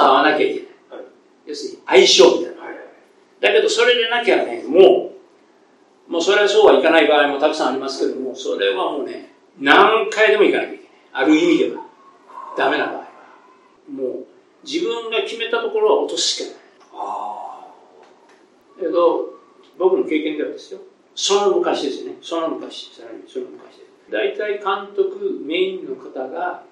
[0.00, 0.68] が一つ合わなきゃいけない、
[1.46, 2.60] 要するに相性みたいな
[3.40, 4.64] だけどそれでなきゃね。
[4.68, 5.12] も
[6.08, 11.86] うもうそれはそうはいかない場合もたくさんありますけどもそれはもうね何回でもいかなきゃいけないある意味では
[12.56, 12.96] ダメな場合。
[12.96, 13.06] は
[13.90, 14.26] もう
[14.64, 16.60] 自分が決めたところは落とすしかない
[18.78, 19.40] だけど
[19.78, 20.80] 僕の経験ではですよ。
[21.14, 22.18] その昔ですよね。
[22.20, 22.90] その昔。
[22.94, 24.10] さらにその昔です。
[24.10, 26.64] 大体監督メインの方が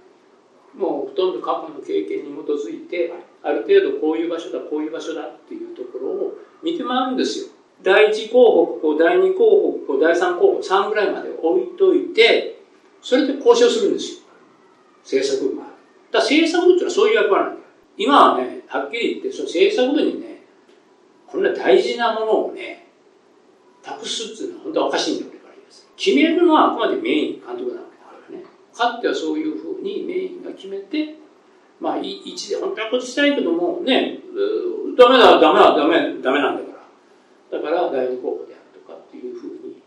[0.77, 7.47] もうほとんど過去の経験に基づいてある程度こういう場所だこういう場所だっていうところを見て回るんですよ。
[7.83, 12.60] 第一候補第二候補第三候補3ぐらいまで置いといて
[13.00, 14.19] それで交渉するんですよ。
[15.05, 15.66] 制作部は
[16.10, 17.66] だから制作部っていうのはそういう役割なんだよ。
[17.97, 20.42] 今はねはっきり言ってその制作部にね
[21.27, 22.88] こんな大事なものをね
[23.82, 25.88] 託すっていうのは本当はおかしいんだよ俺から言います。
[25.97, 27.97] 決めるのはあくまでメイン監督なわけ。
[27.97, 27.97] だ
[28.79, 31.17] かってはそういうふうにメインが決めて
[31.81, 34.19] まあ一で本当はこっちしたいけどもね
[34.97, 36.79] ダメだダメだダメダメなんだか
[37.51, 37.59] ら。
[37.59, 39.83] だから第二候補であるとかっていうふうに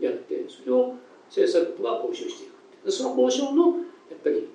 [0.00, 0.94] やってそれを
[1.28, 2.48] 制作部が交渉してい
[2.84, 3.68] くその交渉の
[4.10, 4.48] やっぱり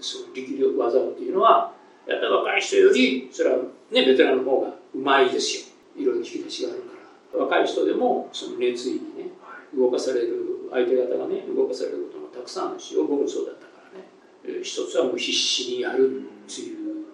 [0.00, 1.72] その力量技っていうのは
[2.06, 3.58] やっぱり若い人よりそれは
[3.90, 6.02] ねベテランの方がうまいですよ。
[6.02, 6.92] いろいろ引き出しがあるか
[7.34, 7.40] ら。
[7.44, 9.30] 若い人でもその熱意にね
[9.74, 12.11] 動かされる相手方がね動かされる
[12.42, 14.06] くさんあるし僕もそうだったからね。
[14.44, 17.04] えー一つはもう必死にやるっていう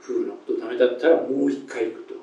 [0.00, 2.14] ふうなことダメだったらもう一回行くと。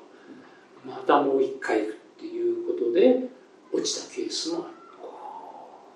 [0.86, 3.28] またもう一回行くっていうことで
[3.72, 4.74] 落ちたケースもある。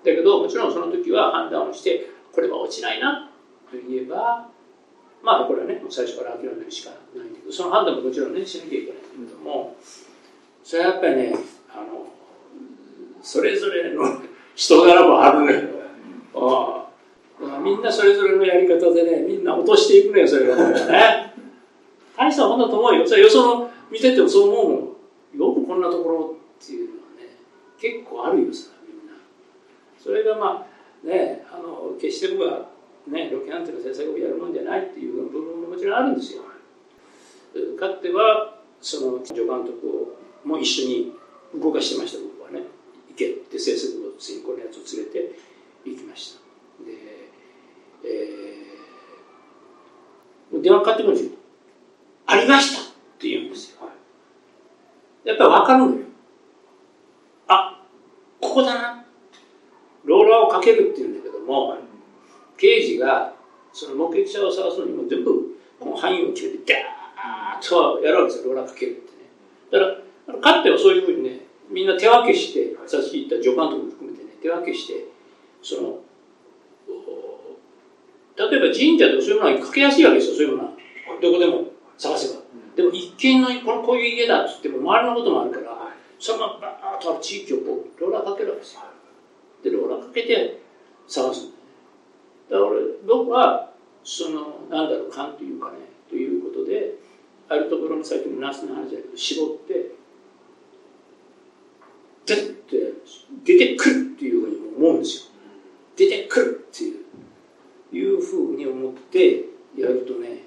[0.03, 3.29] だけどもちろんその時は判断をしてこれは落ちないな
[3.69, 4.47] と言えば
[5.21, 9.75] まあこれはね最初から諦めるしかないんだけどその判断ももちろんねしなきゃいけないんだけども
[10.63, 11.35] それはやっぱりね
[11.69, 12.07] あの
[13.21, 14.03] それぞれの
[14.55, 15.78] 人柄もあるのよ。
[16.35, 17.59] ああ。
[17.63, 21.33] みんなそれぞれのやり方でねみんな落としていくのよそれがね。
[22.17, 24.79] 大したもんだと思うよそれよその見ててもそう思うもん。
[25.37, 27.37] よくこんなところっていうのはね
[27.79, 29.13] 結構あるよさみんな。
[29.97, 30.67] それがま
[31.03, 32.67] あねあの決して僕は
[33.07, 36.43] ねロケハンテの制作をやるもんじゃないっていう部分ももちろんあるんですよ。
[37.79, 41.13] かつてはその助監督をも一緒に
[41.55, 42.65] 動かしてました僕はね。
[43.09, 45.35] 行けって制作部の先行のやつを連れて
[45.85, 46.39] 行きました。
[46.85, 46.91] で、
[48.03, 51.31] えー、電話かかってくるんですよ。
[52.25, 52.85] ありましたっ
[53.19, 53.79] て言うんですよ。
[55.25, 55.97] やっぱり分かるのよ。
[57.47, 57.81] あ
[58.39, 59.05] ここだな
[60.05, 61.75] ローラーをかけるっていうんだけども
[62.57, 63.33] 刑事が
[63.73, 68.53] その目撃者を探すのにも全部この範囲を決めてダーッとやるわけですよ。
[68.53, 69.29] ローラーかけるってね。
[69.71, 69.85] だか
[70.31, 75.08] らかつてはそういうふうにねみんな手分けしてさっき言った助監督も含めてね手分けして
[75.61, 75.99] その
[78.39, 80.75] 例えば神社とかそういうものはかけやすいわけですよそういうものは。
[81.21, 81.65] どこでも
[81.97, 82.41] 探せば。
[82.75, 88.81] でも一見のこのこういう家だっつっても周りのこともあるからそのバーッと地域をこうローラーかけるわけですよ。
[89.61, 90.61] でローラーかけて
[91.05, 91.47] 探す。
[91.47, 91.59] んだよね
[92.49, 93.71] だから俺僕は
[94.05, 95.77] そのなんだろう勘というかね
[96.09, 96.95] ということで
[97.49, 99.91] あるところのさっきのナスの話だけど絞って
[102.25, 102.93] でって
[103.43, 105.28] 出てくるっていうふうに思うんですよ
[105.99, 106.99] 出てくるっていう
[107.91, 109.43] いうふうに思って
[109.77, 110.43] やるとね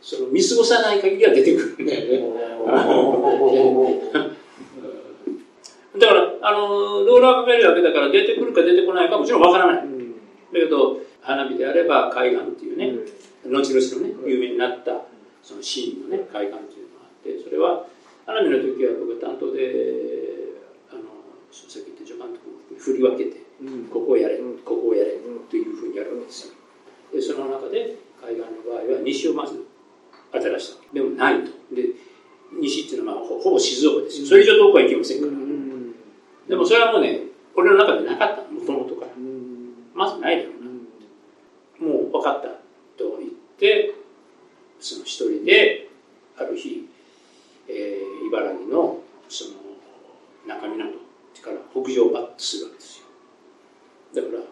[0.00, 2.32] その見過ごさない限りは出てくるんだよね。
[5.98, 9.84] だからあのローラーかけるわけだから出てくるか出てこないかもちろんわからない、だ
[10.52, 12.94] けど花火であれば海岸っていうね、
[13.44, 15.02] 後々のね有名になった
[15.42, 17.84] そのシーンのね海岸っていうのがあってそれは
[18.24, 19.60] 花火の時は僕が担当で
[20.90, 21.02] あの
[21.52, 23.41] さっき言った助監督に振り分けて、
[23.92, 25.16] ここをやれ、ここをやれ
[25.48, 26.54] というふうにやるわけですよ。
[27.12, 29.64] でその中で海岸の場合は西をまず
[30.32, 31.50] 当てらしたでもないと。
[31.74, 31.90] で
[32.60, 34.26] 西っていうのはほぼ静岡ですよ。
[34.26, 35.32] それ以上遠くは行けませんから、
[36.48, 37.20] でもそれはもうね
[37.54, 38.42] 俺の中でなかった。
[38.50, 39.10] もともとから
[39.94, 41.92] まずないだろうな。
[41.92, 42.48] もう分かった
[42.96, 43.94] と言って
[44.80, 45.88] その一人で
[46.36, 46.88] ある日、
[47.68, 49.50] えー、茨城のその
[50.46, 50.84] 中港
[51.42, 53.01] から北上バッとするわけですよ
[54.14, 54.42] だから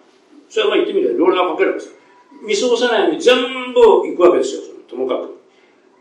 [0.48, 2.00] それは言ってみればローラーかけるわけですよ
[2.46, 3.36] 見過ごさないように全
[3.74, 5.40] 部行くわけですよともかく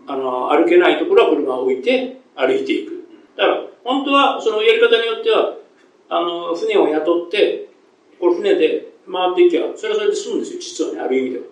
[0.08, 3.06] あの歩けないところは車を置いて歩いていく。
[3.36, 5.56] だから、本当はそのやり方によっては、
[6.10, 7.70] あの、船を雇って、
[8.20, 11.46] これ船で回っていけば、それはそれで済むんですよ、実はね、ある意味では。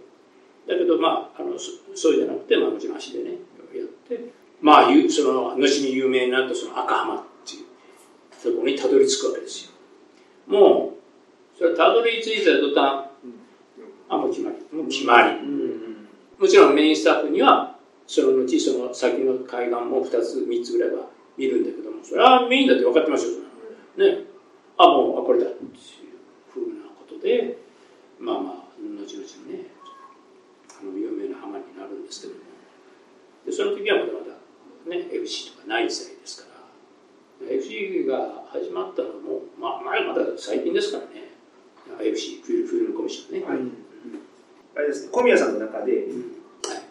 [0.68, 3.32] だけど、まあ、あのそうじゃなくて、まあ、もちろん足でね、
[3.76, 4.20] やって、
[4.62, 7.66] まあ、その、後に有名になったその赤浜っていう、
[8.32, 9.72] そこにたどり着くわけですよ。
[10.48, 10.97] もう、
[11.58, 13.08] それたどり着いた途端、
[14.10, 14.58] あ、もう決まり。
[14.90, 15.40] 決まり。
[16.38, 17.76] もちろんメインスタッフには、
[18.06, 23.40] その後、その先の海岸も2つ、3つぐらいは見るんだけども、それはメインだって分かってますよ。
[23.98, 24.26] ね。
[24.78, 25.48] あ、もう、あ、これだ。
[25.48, 25.72] っていう
[26.54, 27.58] ふうなことで、
[28.20, 29.66] まあまあ、後々ね、
[30.80, 32.40] あの有名な浜になるんですけども、
[33.46, 36.54] でその時はまだまだ、ね、FC とかない時代ですか
[37.42, 41.37] ら、FC が始まったのも、まあ、まだ最近ですからね、
[42.04, 43.46] FC、フィルフィルムコミッションね。
[43.46, 43.60] はい。
[44.76, 46.08] あれですね、小宮さんの中で、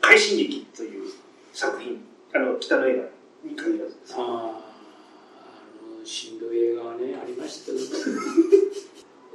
[0.01, 1.05] 快進撃という
[1.53, 2.01] 作品、
[2.35, 3.03] あの、北の映画
[3.45, 7.85] に限らずです、ね、ああの、しんどい映画はね、ありましたけど、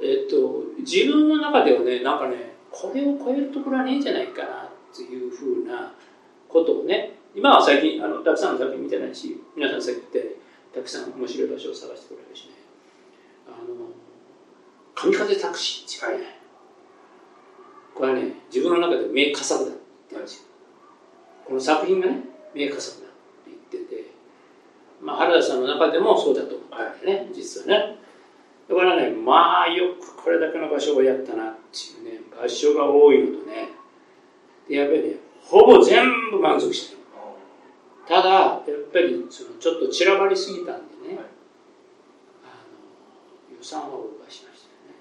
[0.02, 5.94] えっと、自分の中ではね、なんかね、これを超えるところはねえんじゃないかなっていうふうな
[6.48, 10.36] ことをね、今は最近、あのたくさんの作品見てないし、皆さんさっき言って、
[10.74, 12.52] たくさん面白い場所を探してこられるしね、
[13.46, 14.01] あの、
[14.94, 16.38] 神風タクシーっていうね、
[17.94, 19.80] これはね、自分の中で名佳作だって
[20.10, 20.42] 言うんですよ。
[21.44, 22.20] この作品がね、
[22.54, 24.10] 名佳作だって言ってて、
[25.00, 27.96] まあ、原田さんの中でもそうだと思うんだよね、実はね。
[28.68, 33.68] だからね、まあ、よくこれだけの場所をやったなっていうね、場所が多いのとね、
[34.68, 37.02] でやっぱりね、ほぼ全部満足してる。
[38.06, 38.62] ただ、やっ
[38.92, 41.26] ぱりそのちょっと散らばりすぎたんでね、はい、
[42.44, 42.48] あ
[43.52, 44.96] の予算はオーバーしましたよね。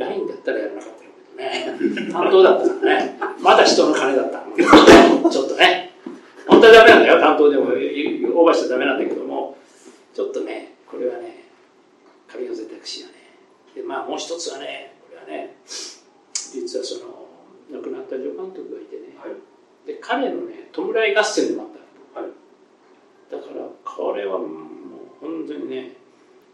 [0.00, 0.90] ラインだったらやらなかっ
[1.36, 2.10] たね。
[2.10, 3.18] 担当だったからね。
[3.40, 4.40] まだ人の金だった。
[5.30, 5.92] ちょっとね。
[6.48, 7.20] 本当はダメなんだよ。
[7.20, 9.56] 担当でもオーバーしちゃダメなんだけども、
[10.14, 11.44] ちょっとね、これはね、
[12.26, 13.14] 神風タクシーはね。
[13.74, 17.28] で、まあもう一つはね、これはね、実はその、
[17.70, 21.68] 亡くなった助監督がいてね、はい、で、彼のね、弔い合戦でもあっ
[22.14, 22.20] た。
[22.20, 22.30] はい、
[23.30, 24.48] だから、これはもう
[25.20, 25.92] 本当にね、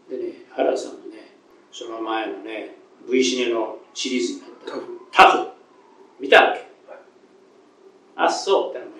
[0.09, 1.33] でね、原さんのね、
[1.71, 2.75] その前のね、
[3.09, 4.49] V シネのシリーズになっ
[5.11, 5.23] た。
[5.23, 5.47] タフ。
[6.19, 6.67] 見たわけ、
[8.15, 8.97] あっそうってなもんよ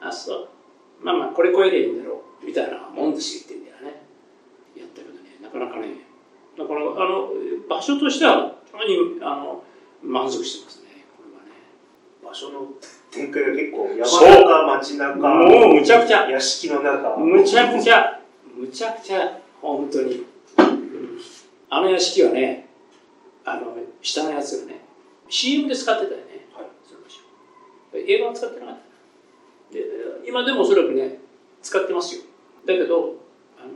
[0.00, 0.48] あっそう。
[1.02, 2.46] まあまあこれ超えでいいんだろう。
[2.46, 4.02] みたいなもんですよ言ってんだよね。
[4.76, 5.36] やったけどね。
[5.42, 5.88] なかなかね。
[6.58, 7.30] だからあの
[7.68, 8.54] 場所としては
[8.86, 9.64] にあの
[10.02, 11.04] 満足してますね。
[11.16, 11.52] これはね。
[12.22, 12.68] 場所の
[13.10, 16.30] 展開が結構山中街中もうむちゃくちゃ。
[16.30, 17.16] 屋敷の中。
[17.16, 18.20] むちゃくちゃ。
[18.54, 20.26] むちゃくちゃ本当に。
[21.70, 22.59] あの屋敷はね
[23.50, 24.82] あの下のやつがね
[25.28, 27.00] CM で使ってたよね、はい、その
[27.98, 28.82] 映画は使ってなかった
[29.74, 29.80] で
[30.26, 31.18] 今でもおそらくね
[31.62, 32.22] 使ってますよ。
[32.66, 33.16] だけど
[33.58, 33.72] あの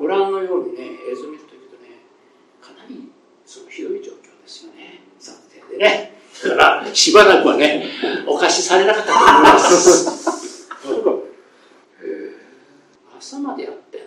[0.00, 1.90] ご覧のようにね映像を見るというとね
[2.60, 3.12] かなり
[3.46, 5.00] そのひどい状況ですよね。
[5.18, 6.12] 撮影でね。
[6.44, 7.86] だからしばらくはね
[8.26, 10.68] お貸しされなかったと思います
[13.18, 14.02] 朝までやってんだ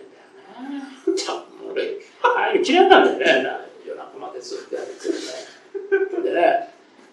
[0.70, 0.82] ね。
[1.16, 3.62] ちゃ俺、あれ嫌いなんだよね。
[4.22, 5.14] までずっとやってる
[6.22, 6.30] ね。
[6.30, 6.68] でね、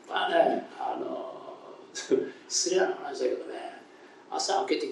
[0.07, 1.33] まあね、あの、
[2.47, 3.81] 失礼な話だけどね、
[4.29, 4.85] 朝開け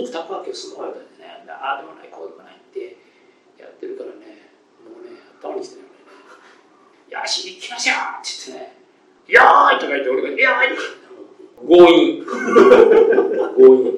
[0.00, 1.44] てきて、スモーク炊くわけよ、スモークでね。
[1.52, 2.96] ああでもない、こうでもないって
[3.60, 4.48] やってるからね、
[4.80, 5.82] もうね、頭にきてね、
[7.10, 8.72] よし、行きましょうって言ってね、
[9.28, 11.02] よーいとか言って、俺が、よーいとか
[11.68, 12.24] 強引。
[12.24, 13.92] 強引。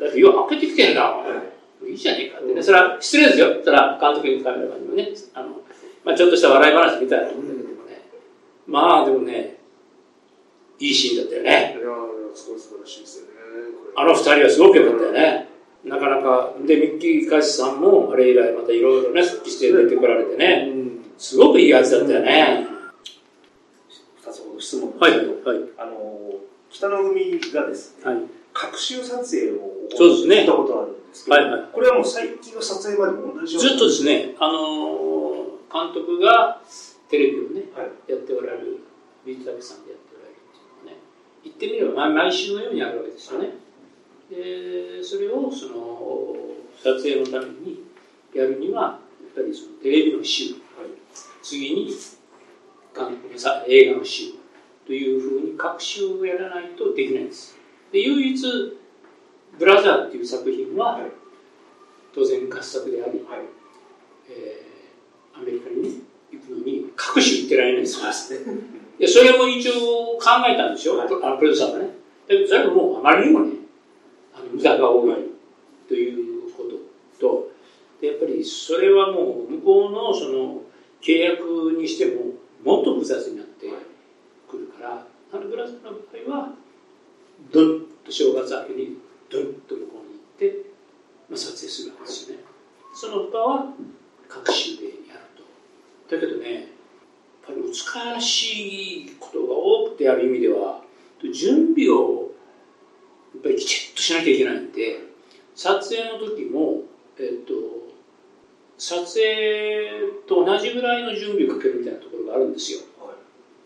[0.00, 1.14] だって、よ、開けてきてんだ、
[1.84, 3.60] いいじゃねえかってね、それは失礼ですよ。
[3.62, 5.60] それは監督にカメラマンにもね、あの、
[6.04, 8.02] まあ、ちょっとした笑い話みたいなもんだけどもね、
[8.66, 9.58] まあでもね
[10.78, 11.76] いいシーンだったよね。
[11.78, 11.90] いや
[12.34, 13.29] すごい素晴らしいですよね
[13.96, 15.48] あの二人はすごく良かったよね、
[15.84, 16.54] なかなか。
[16.66, 20.68] でミッキー・カシさんもあれ以来またいろいろね復帰して出てこられてね、
[21.18, 22.66] すごくいいやつだったよね、
[24.24, 25.24] 二つほど質問はい、はい、
[25.78, 26.32] あの
[26.70, 27.98] 北の海がです。
[27.98, 35.20] ね、はい、隔週撮影をそうですねたことあるんですけど、はいはい、これはもう最近の撮影までも同じようずっとですねあのー
[35.70, 36.60] 監督が
[37.08, 38.82] テレビをね、はい、やっておられる
[39.24, 40.09] 美術宅さんでやって
[41.44, 43.50] 言ってみれば毎週のようにあるわけですよね、
[44.30, 46.36] でそれをその
[46.82, 47.84] 撮影のために
[48.34, 48.98] やるにはやっ
[49.34, 50.60] ぱりそのテレビの週、はい、
[51.42, 51.90] 次に
[53.36, 54.32] さ映画の週
[54.86, 57.56] というふうに各週をやらないとできないんです。
[57.92, 58.42] で唯一
[59.58, 61.10] 「ブラザー」っていう作品は、はい、
[62.14, 63.40] 当然合作であり、はい、
[64.28, 64.70] えー
[65.40, 65.88] アメリカにね、
[66.30, 68.04] 行くのに、各種行ってられないんですよ。
[69.00, 71.84] でそれも一応考えたんですよ、はい、あのプロデューサーがね。
[72.28, 73.52] だけど、それももうあまりにもね、
[74.34, 75.30] あの無駄が多い。
[75.88, 76.64] というこ
[77.18, 77.50] とと。
[78.00, 80.62] でやっぱりそれはもう向こうのその
[81.02, 81.42] 契約
[81.78, 82.32] にしても
[82.64, 83.66] もっと複雑になって
[84.48, 86.48] くるからあのブラジルの場合は
[87.52, 88.98] ドンと正月明けに
[89.30, 90.70] ドンと向こうに行って、
[91.28, 92.44] まあ、撮影するわけですよね。
[92.94, 93.66] その他は
[94.28, 95.20] 各州でやる
[96.08, 96.14] と。
[96.14, 96.68] だけどね
[97.50, 100.82] 難しいことが多くてある意味では
[101.32, 102.30] 準備を
[103.34, 104.98] やっぱりきちっとしなきゃいけないんで
[105.54, 106.82] 撮影の時も
[107.18, 107.80] えっと
[108.78, 113.14] 撮影と同じぐらいの準備をかけるみたいなところがあるんですよ、はい、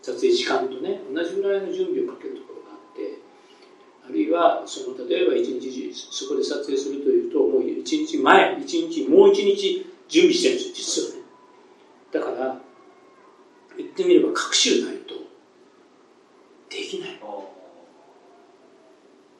[0.01, 3.23] 撮影時間とね同じぐらいの準備をかけるところがあって
[4.07, 11.25] あるいはその例えば一日そこで撮影するというともう一日前一日もう一日準備してるんですよ実はね。
[12.11, 12.59] だから言
[13.95, 15.15] ってみれば各種ないと
[16.69, 17.17] できない。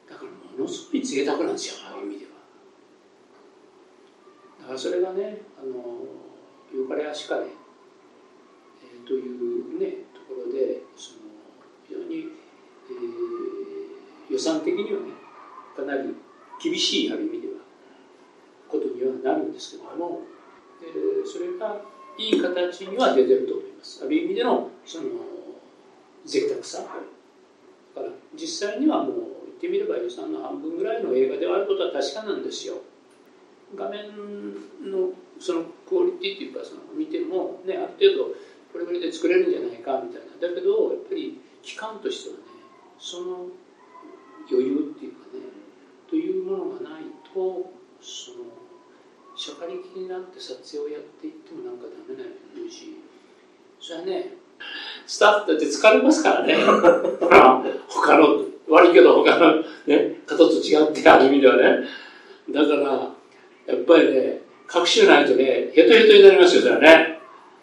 [0.08, 2.30] だからものすごい贅沢なんですよああいう意味では。
[4.60, 5.76] だからそれがねあの
[6.80, 11.18] よかれ足かれ、えー、というねところでその
[11.86, 15.12] 非常に、えー、予算的にはね
[15.76, 16.14] かなり
[16.62, 17.54] 厳しいある意味では
[18.68, 20.22] ことにはなるんですけども、
[20.80, 21.82] えー、それが
[22.16, 24.04] いい形には出てるとます。
[24.04, 25.04] ある意味でのその
[26.24, 26.84] 贅沢さ。
[27.96, 29.14] から実際にはもう
[29.46, 32.76] 言ってみれば予算の半分ぐらいの映画であることは確かなんですよ。
[33.74, 34.06] 画面
[34.84, 38.36] のそのクオリティっていうかその見てもねある程度
[38.70, 40.36] これぐらいで作れるんじゃないかみたいな。
[40.36, 42.42] だけどやっぱり期間としてはね
[43.00, 43.48] その
[44.50, 45.40] 余裕っていうかね
[46.08, 47.02] というものがない
[47.34, 48.44] とその
[49.34, 53.00] しゃかりきになって撮影をやっていってもなんかダメなようにし
[53.80, 54.26] それはね
[55.06, 56.56] スタッフだって疲れますからね
[57.88, 61.86] 他の悪いけど他の、ね、方と違ってある意味ではね
[62.50, 63.16] だから
[63.66, 64.40] やっぱりね、
[64.72, 67.18] 隠しないとね、ヘトヘトになりますよ、それはね。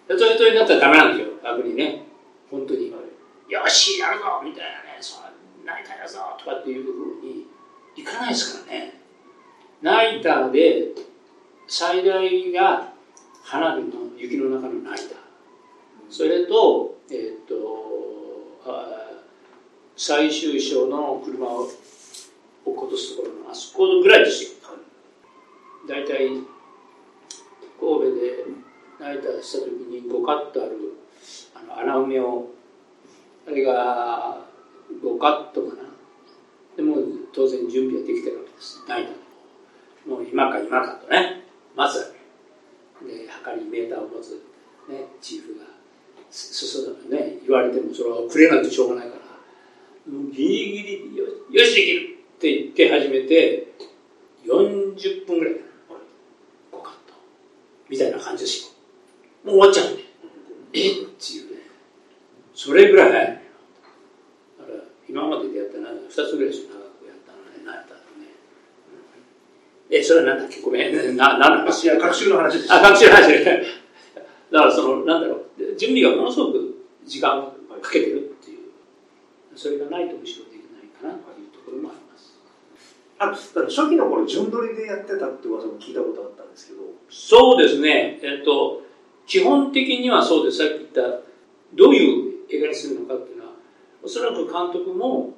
[0.07, 2.03] ヘトヘトになったらダメなんですよ、逆にね。
[2.51, 2.91] 本当に。
[3.47, 7.47] よし、やるぞみたいなね、そう、ナイターやぞとかっていうところに
[7.95, 8.99] 行かないですからね。
[9.81, 10.89] ナイターで
[11.67, 12.93] 最大が
[13.43, 15.22] 花火の雪の中のナイター。
[16.13, 17.57] それと、えー、っと、
[19.97, 24.49] 最終章の車を落っことすところのあそこぐらいですよ。
[25.89, 26.45] 大体神
[27.79, 28.45] 戸で
[28.99, 30.93] ナイターした時に5カットある
[31.55, 32.47] あの穴埋めを
[33.47, 34.37] あれが
[35.03, 35.89] 5カットかな。
[36.77, 36.97] でも
[37.33, 38.85] 当然準備はできてるわけです。
[38.87, 41.41] ナイターもう今か今かとね。
[41.75, 42.13] まず
[43.01, 44.43] で測りメーターを持つ、
[44.87, 45.72] ね、チーフが
[47.09, 49.21] ね言われてもそれはくれないとしょうがないから
[50.31, 53.73] ギリギリよよしできるって言って始めて
[54.45, 55.63] 40分ぐらいかな
[57.89, 58.73] みたいな感じです
[59.45, 59.51] よ。
[59.51, 60.03] もう終わっちゃうね。
[60.73, 60.89] え？
[60.89, 61.61] っていうね。
[62.55, 63.27] それぐらい早い。
[63.27, 63.33] だ
[64.65, 68.33] から今まででやったのは2つぐらいしか長くやったのね、なったのね。
[69.91, 70.59] え、それはなんだっけ？
[70.61, 71.15] ごめん。
[71.15, 72.73] な、なんだいや、学習の話です。
[72.73, 73.63] あ、学習の話ね。
[74.51, 75.42] だからその、なんだろう、
[75.77, 78.63] 準備がものすごく時間をかけてるっていう。
[79.55, 82.39] それがないとむしろできないかなというところもあります。
[83.19, 88.81] あだ初期の頃順取りでやってたって噂も聞いたことあったんですけどそうですねえっと
[89.25, 91.23] 基本的にはそうですさっき言った
[91.73, 93.51] どういう映画にするのかっていうのは
[94.03, 95.31] おそらく監督も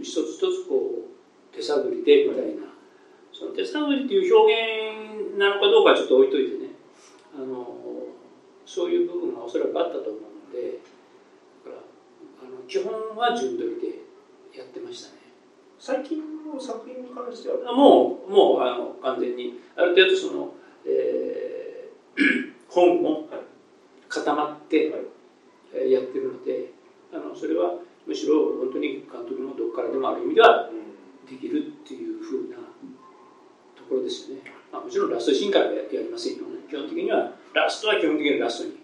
[0.00, 1.08] 一つ一つこ
[1.52, 2.70] う手探りでみたいな
[3.32, 6.70] その手探りっていう表現なのかどうかちょっと置いといてね
[7.34, 7.66] あの
[8.66, 10.78] そういう部分がおそらくあったと思うので
[11.64, 11.82] だから
[12.46, 15.22] あの基本は順取りでやってましたね。
[15.78, 17.72] 最近の作品に関しては？
[17.74, 20.54] もうもうあの完全にある程度その、
[20.86, 22.22] えー、
[22.68, 23.28] 本も
[24.08, 24.92] 固まって
[25.72, 26.70] やってるので
[27.12, 27.74] あのそれは
[28.06, 30.68] むしろ本当に監督のどこからでもある意味では
[31.28, 34.42] できるっていうふうなところですよね、
[34.72, 38.78] まあ、もちろんラストシーンからはやりませんよ基本的にはラストは基本的にラストに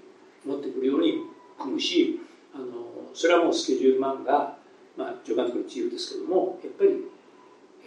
[0.46, 1.22] 持ってくるように
[1.58, 2.20] 組むし
[2.54, 2.64] あの
[3.14, 4.58] それはもうスケジュールマンが
[4.98, 6.90] まあ、助監督の自由ですけどもやっぱり、
[7.84, 7.86] え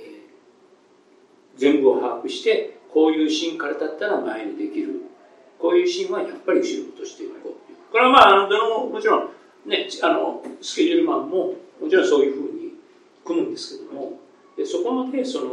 [1.58, 5.02] ー、全部を把握してこういうシーンからだったら前にできる。
[5.60, 7.56] こういうシーンはやっぱり後ろとしていこういう。
[7.92, 9.30] これはまあどのもちろん
[9.68, 12.74] ねあのスケジュールマンももちろんそういうふうに
[13.24, 14.14] 組むんですけども
[14.58, 15.46] でそこまでその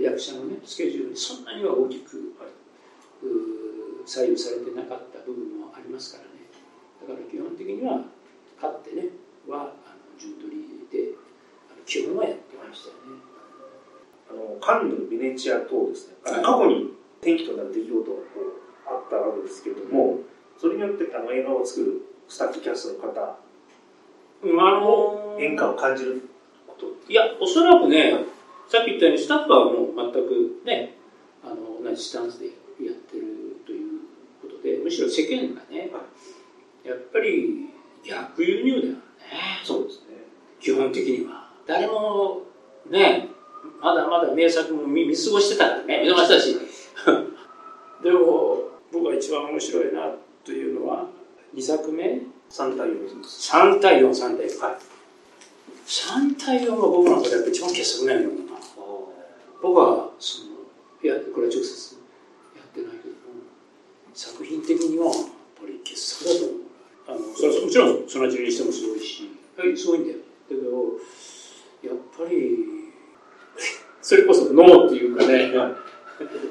[0.00, 2.32] 役者のねスケジュールにそんなには大きく
[4.06, 6.48] 左右されてなかった部分もありますからね。
[7.00, 8.04] だから基本的には
[8.60, 9.08] 勝ってね
[9.48, 11.14] はあの順取りで
[11.86, 13.20] 基本はやってましたよね。
[14.30, 20.20] あのカンヌ、ベネチア等ですね、過去に転機となる出来事がこうあったわけですけれども、
[20.56, 23.36] それによってあの映画を作るスタッフキャストの方、あ
[24.44, 26.28] の変化を感じる
[26.66, 28.24] こといや、おそらくね、
[28.68, 30.94] さっき言ったようにスタッフはもう全くね、
[31.42, 32.52] あの同じスタンスでや
[32.92, 34.00] ってるという
[34.40, 35.88] ことで、むしろ世間がね、
[36.84, 37.70] やっぱり
[38.04, 38.98] 逆輸入だよね。
[39.62, 40.16] そうですね。
[40.58, 41.48] 基本的には。
[41.64, 42.40] 誰も
[42.90, 43.28] ね、
[43.80, 46.56] まだまだ名作も見見過ごしてたからね、見逃したし。
[48.02, 50.12] でも、僕が一番面白いな
[50.44, 51.06] というのは、
[51.54, 53.52] 2作目？3対4です。
[53.52, 54.58] 3対4、3対4。
[54.58, 54.76] はい。
[55.86, 58.40] 3対4が僕の中でやっぱ一番傑作なんやろうな。
[59.62, 60.50] 僕は、その、
[61.00, 61.99] いや、これは直接
[64.20, 65.14] 作品的にはやっ
[65.56, 66.60] ぱり傑作だと思う。
[67.08, 70.18] あのそれはもちろん、その中にしてもすごいし、はい、すごいんだよ。
[70.18, 70.68] だけど、
[71.88, 72.58] やっぱり、
[74.02, 75.54] それこそ脳っていうかね、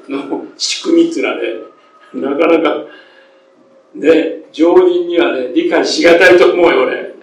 [0.08, 2.86] の仕組みっていうのはね、なかなか、
[3.94, 7.14] ね、常人にはね、理解しがたいと思うよ、俺。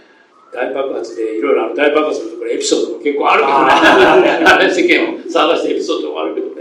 [0.54, 4.46] 大爆発でいろいろある大爆発のところエピソードも結構あるけどね。
[4.48, 6.56] あれ世間を騒がしてエピソードもあるけどね。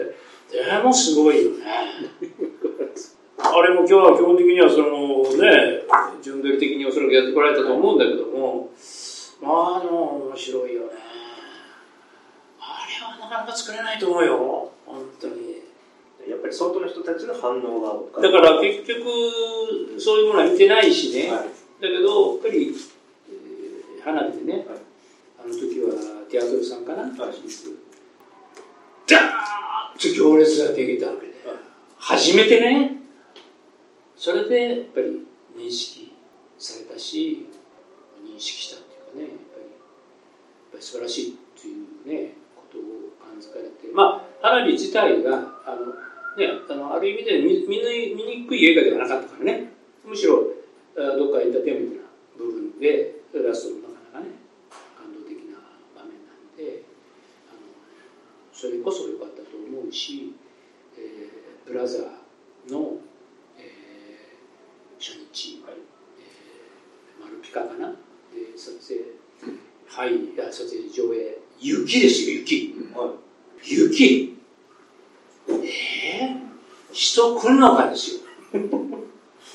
[0.51, 1.57] でもすごいよね。
[3.39, 5.83] あれも今日は基本的にはそのね、
[6.23, 8.71] 順取り的におそらくやってこられたと思うんだけども、
[9.43, 10.89] まあでも面白いよね。
[12.61, 14.71] あれはなかなか作れないと思うよ。
[14.87, 15.57] 本当に。
[16.29, 19.05] やっぱり外の人たちの反応がだから結局、
[20.01, 21.31] そういうものは見てないしね。
[21.31, 21.47] はい、だ
[21.83, 22.75] けど、やっぱり、
[23.31, 24.65] えー、花火でね、はい、
[25.45, 25.93] あの時は
[26.29, 27.33] テアトルさんかな、はい、ダーッ
[29.97, 31.59] と行列ができたわけで、はい、
[31.97, 32.96] 初めてね、
[34.17, 35.27] それでやっぱり
[35.57, 36.15] 認識
[36.59, 37.47] されたし、
[38.25, 39.81] 認識したっていうかね、やっぱり、やっ
[40.73, 42.83] ぱり素晴らしいというね、ことを
[43.21, 45.33] 感づかれて、まあ、花火自体が、
[45.67, 45.93] あの、
[46.37, 47.81] ね、あのある意味で見見
[48.15, 49.73] 見にくい映画ではなかったからね、
[50.05, 50.45] むしろ、
[50.95, 52.03] どっかエンターテインメントな
[52.39, 54.33] 部分で、ラストのなかなかね、
[54.97, 55.61] 感動的な
[55.95, 56.85] 場面なんで、
[57.49, 57.61] あの
[58.53, 60.33] それこそ良かったと思うし、
[60.97, 62.97] えー、ブラザーの、
[64.99, 65.75] 初日、はい
[66.19, 67.91] えー、マルピカかな、
[68.33, 69.01] で撮影、
[69.89, 72.75] はい、撮影上映、雪ですよ、雪。
[72.95, 73.15] は
[73.63, 74.37] い、雪
[75.49, 76.37] えー、
[76.93, 78.21] 人来るのかですよ。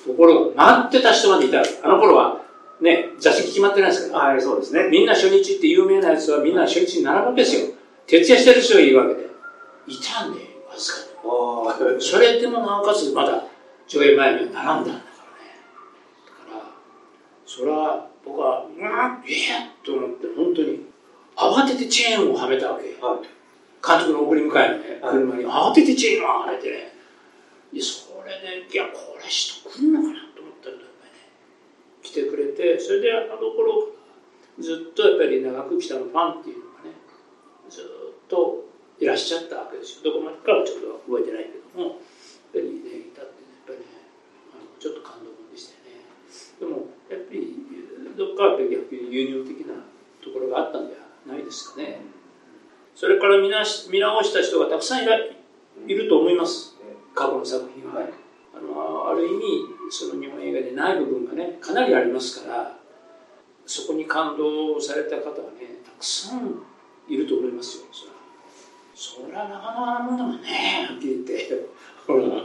[0.06, 2.42] ところが、待ってた人までいたあの頃は、
[2.80, 4.26] ね、座席決まってないですから。
[4.30, 4.90] はい、そうですね。
[4.90, 7.68] みんな初日って有名なやつはみんな初日に並ぶわけですよ。
[8.08, 9.30] 徹夜してる人がいるわけで。
[9.88, 12.02] いたんで、わずかに。
[12.02, 13.44] それでもなおかつまだ
[13.88, 15.00] 上映前には並んだ
[17.52, 18.80] それは僕は、うん、
[19.28, 20.88] ええと思って、本当に、
[21.36, 22.96] 慌ててチェーンをはめたわけ。
[23.04, 23.42] はい
[23.82, 26.94] 監督の送り迎えのね、車に慌ててチェーンをはめてね、
[27.74, 31.10] いや、それで、いや、これ人来んのかなと思ったんだよね。
[32.04, 36.94] 来てくれて、それであの頃から、ずっとやっぱり長く来たのファンっていうのがね、
[37.70, 40.14] ずっといらっしゃったわけですよ。
[40.14, 41.98] どこまでかはちょっと覚えてないけども、やっ
[42.54, 43.86] ぱりね、いたって、ね、やっぱりね、
[44.78, 46.06] ちょっと感動でしたよね。
[46.62, 47.56] でも、やっぱり、
[48.18, 49.74] どっかやっぱり逆に輸入的な
[50.24, 52.02] ところがあったんじゃないですかね。
[52.96, 56.78] それから見なし見直した人がたくさんいらいると思います、
[57.14, 58.02] 過去の作品は。
[58.02, 58.14] はい、
[58.56, 59.42] あのある意味、
[59.90, 62.78] その日本映画でない部分がね、かなりありますから、
[63.66, 66.62] そこに感動された方はね、たくさん
[67.08, 68.06] いると思いますよ、そ
[69.28, 69.44] れは。
[69.46, 71.66] なかなかなもんだもんね、はっきり言って。
[72.06, 72.44] ほ ら、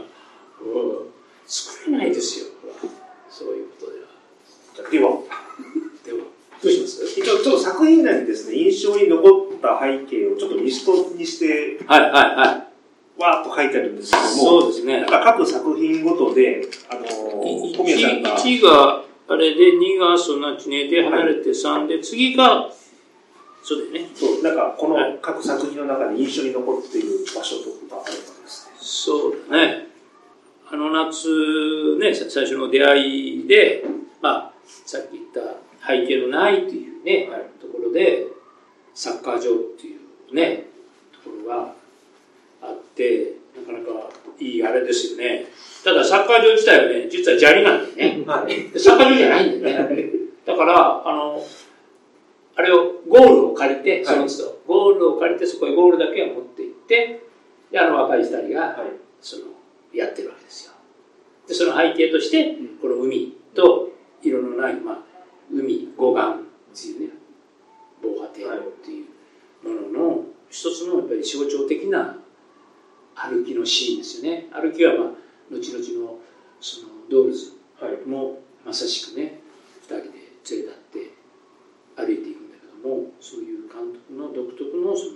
[1.45, 2.73] 作れないですよ、ほら、
[3.29, 3.96] そういうことでは。
[4.91, 5.11] では、
[6.05, 6.19] では、
[6.61, 7.19] どうします？
[7.19, 12.67] 一応、ちょっと作品内にですね、印象に残った背景をちょっとリストにして、はいはいは
[13.19, 13.21] い。
[13.21, 15.01] わーっと書いてあるんですけども、そうですね。
[15.01, 18.37] なんか各作品ごとで、あのー、小宮さんが。
[18.37, 22.71] 1があれで、2がそんな地ねで離れて3で、次が、
[23.63, 24.09] そうだよね。
[24.13, 27.63] そう、なんかこの各作品の中で印象に残っている場所と
[27.93, 28.71] かあればですね。
[28.79, 29.87] そうだね。
[30.69, 33.83] あの夏、ね、最初の出会いで、
[34.21, 38.27] まあ、さっき言った背景のないっていうね、はい、ところで、
[38.93, 39.43] サッカー場っ
[39.79, 40.65] ていうね、
[41.13, 41.73] ところが
[42.61, 45.45] あって、なかなかいいあれですよね。
[45.83, 48.23] ただサッカー場自体はね、実は砂利なんだよね。
[48.25, 50.05] はい、サッカー場じゃないんだよね。
[50.45, 51.43] だから、あの、
[52.55, 57.21] あれを、ゴールを借りて、その都度、ゴールを借りて、そこへゴールだけは持って行って、
[57.71, 58.75] で、あの若い二人が、はい、
[59.21, 59.43] その、
[59.93, 60.73] やってるわけですよ。
[61.47, 64.97] で、その背景として、この海と色のない、まあ、
[65.51, 67.13] 海、護岸っていうね、
[68.01, 72.17] 防波堤っていうものの一つのやっぱり象徴的な
[73.15, 74.47] 歩きのシーンですよね。
[74.51, 75.07] 歩きはまあ
[75.49, 76.19] 後々の
[76.59, 77.57] そのドールズ。
[78.07, 79.39] もまさしくね
[79.83, 81.13] 2人で連れ立って
[81.95, 85.11] 歩いていくんだけどもそういう監督の独特のその、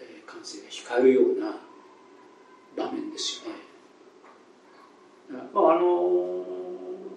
[0.00, 1.56] えー、感性が光るような
[2.76, 3.58] 場面ですよね。
[5.54, 6.65] まああの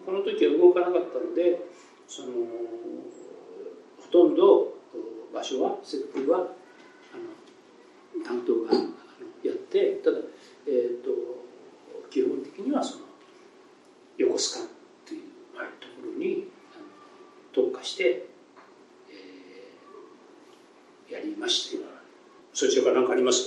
[0.09, 1.61] この時は動かなかったので
[2.07, 2.29] その
[4.01, 4.73] ほとんど
[5.31, 7.17] 場所は設定はあ
[8.17, 8.73] の担当が
[9.43, 10.17] やってただ、
[10.65, 11.11] えーと、
[12.09, 13.05] 基本的にはその
[14.17, 14.67] 横須賀
[15.05, 15.21] という
[15.79, 16.47] ところに、
[17.53, 18.25] 特化して、
[19.09, 21.85] えー、やりました
[22.51, 23.45] そちらから何かあります？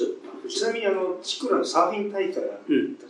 [0.48, 2.58] ちなみにあのチクラのサーフィン大会あったじゃない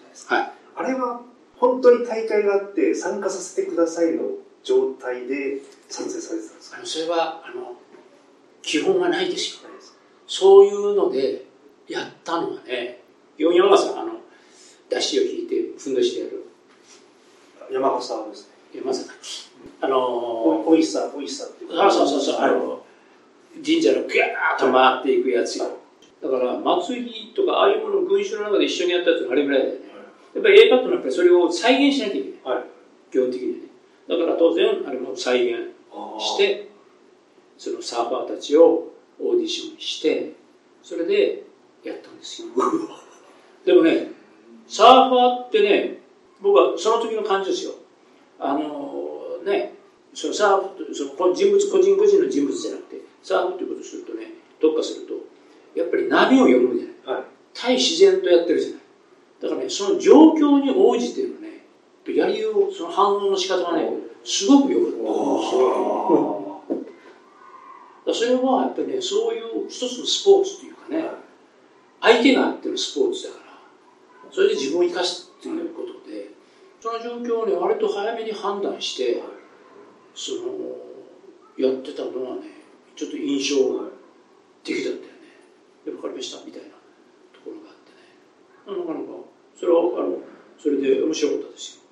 [0.09, 0.43] ですか、うん。
[0.43, 1.21] はい、あれは
[1.63, 4.23] 本当に大会があって参加させてくださいの
[4.65, 6.79] 状態で撮影されてたんですか？
[6.85, 7.75] それはあの
[8.63, 9.63] 基本はないです。
[9.63, 9.71] よ
[10.27, 11.45] そういうので
[11.87, 13.01] やったのはね
[13.39, 14.15] 四山さんあの
[14.91, 16.45] 出汁を引いてふんどしでやる。
[17.71, 18.55] 山笠ですね。
[18.75, 19.13] 山笠
[19.83, 22.37] あのおいしさおいしさっていうそうそうそう。
[22.41, 22.85] あの
[23.55, 25.79] 神社のギャーッと回っていくやつよ。
[26.21, 29.75] だから祭りとかああいうものを群衆の中で一緒にやったやつのあれぐらいだよ。
[29.75, 29.79] ね、
[30.35, 32.65] やっぱり A パッドのやっぱりそれを再現しなきゃいけない、はい、
[33.11, 33.69] 基本的にね。
[34.09, 35.71] だから当然あれも再現
[36.19, 36.69] して
[37.59, 40.33] そのサーファーたちをオーディションして
[40.83, 41.45] それで
[41.85, 42.49] やったんですよ。
[43.65, 44.11] でもね
[44.67, 46.03] サーファーってね
[46.41, 47.75] 僕はその時の感じですよ。
[48.39, 49.75] あのね
[50.15, 55.15] そのサーフその人物個人個人の人物じゃなくてサーフっていうことをするとね特化すると
[55.75, 58.82] やっぱり波を読むじゃない、はい、対自然とやってるじゃない
[59.43, 61.67] だからねその状況に応じてのね
[62.07, 63.89] やりようその反応の仕方がね
[64.25, 64.91] すごくよかっ
[68.07, 71.05] たそれはやっぱりねそういう一つのスポーツというかね
[72.01, 73.43] 相手があってのスポーツだから
[74.31, 76.31] それで自分を生かすっていうことで
[76.81, 79.23] その状況をね割と早めに判断して
[80.15, 80.43] その
[81.57, 82.43] やってたのはね
[82.97, 83.57] ちょっと印象
[84.65, 85.09] 的だったよね。
[85.85, 86.69] で分かりましたみたいな
[87.33, 88.79] ところがあってね。
[88.79, 90.19] なかなかそれはあの
[90.59, 91.77] それで面白かったです。
[91.77, 91.83] よ、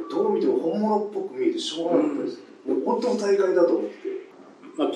[0.00, 4.16] うん、どう見ても本物っぽく見えてしょうがなかったです、うん、本当の大会だと思って。
[4.76, 4.94] 牧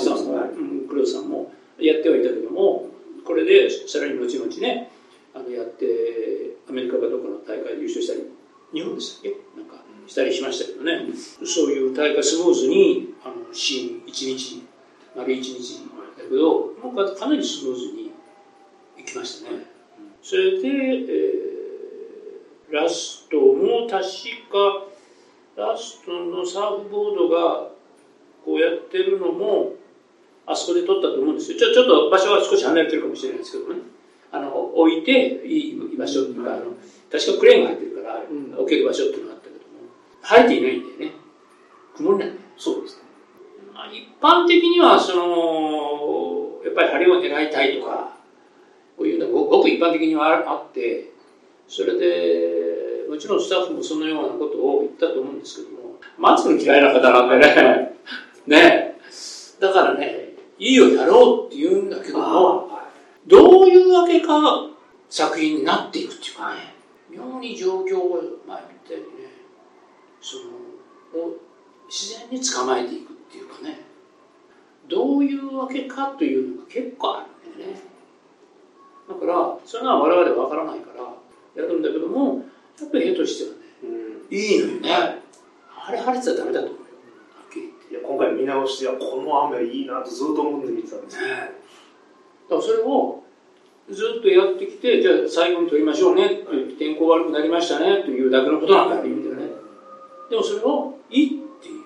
[0.00, 0.50] さんも、はい、
[0.88, 2.88] 黒田さんもやってはいたけども
[3.26, 4.90] これでさらに後々ね
[5.34, 8.22] あのやってアメリカかどっかの大会で優勝したり
[8.72, 9.60] 日本でしたっけ？
[9.60, 11.12] なんかしたりしましたけどね、
[11.44, 14.62] そういう大会スムーズにあのシーン1日
[15.14, 15.82] 丸1日
[16.16, 18.12] だけどなんかかなりスムーズに
[18.96, 19.58] いきましたね、
[20.22, 24.02] それで、えー、ラストも確
[24.50, 24.86] か
[25.56, 27.68] ラストのサーフボードが
[28.44, 29.74] こうやってるのも
[30.46, 31.58] あそこで撮ったと思うんですよ。
[31.58, 33.80] ちょちょっと場所は少し離れてるかもしれないですけどね。
[34.32, 36.72] あの置いていい場所っていうか、あの
[37.10, 38.20] 確かクレーンが入ってるから、
[38.58, 39.62] 置ける場所っていうのがあったけども。
[40.22, 41.16] 生えていないんだよね。
[41.94, 43.02] 曇りなんだよそうですね。
[43.92, 48.11] 一般的にはそのやっぱり晴れを狙いたいとか
[49.32, 51.10] ごく一般的にはあって
[51.68, 57.96] それでもちろんスタッフもそのようなことを言ったと思うんですけども待つの嫌いな方なんでね。
[58.46, 58.98] ね。
[59.60, 62.68] だからねいいよやろうって言うんだけども
[63.26, 64.68] どういうわけか
[65.08, 66.74] 作品になっていくっていうかね
[67.08, 69.08] 妙に状況を前みたいにね
[70.20, 71.40] そのもう
[71.88, 73.80] 自然に捕まえていくっていうかね
[74.88, 77.91] どういうわけかというのが結構あるんだよね
[79.08, 82.44] だからそれは我々は分からないからやるんだけども
[82.80, 83.56] やっぱり絵としてはね、
[84.30, 85.22] うん、いいのよね、はい、
[85.88, 86.84] あれ晴れてたらダメだと思うよ。
[87.36, 87.94] はっきり言って。
[87.94, 93.22] いや今回見直してこの雨いいなとずっと思って見てたんですねだからそれを
[93.90, 99.48] ずっとやってきてじゃあ最後に撮りましょうねって言って天候悪くなりましたねというだけのことなんだよ意味ではね。
[100.30, 101.84] でもそれをいいっていう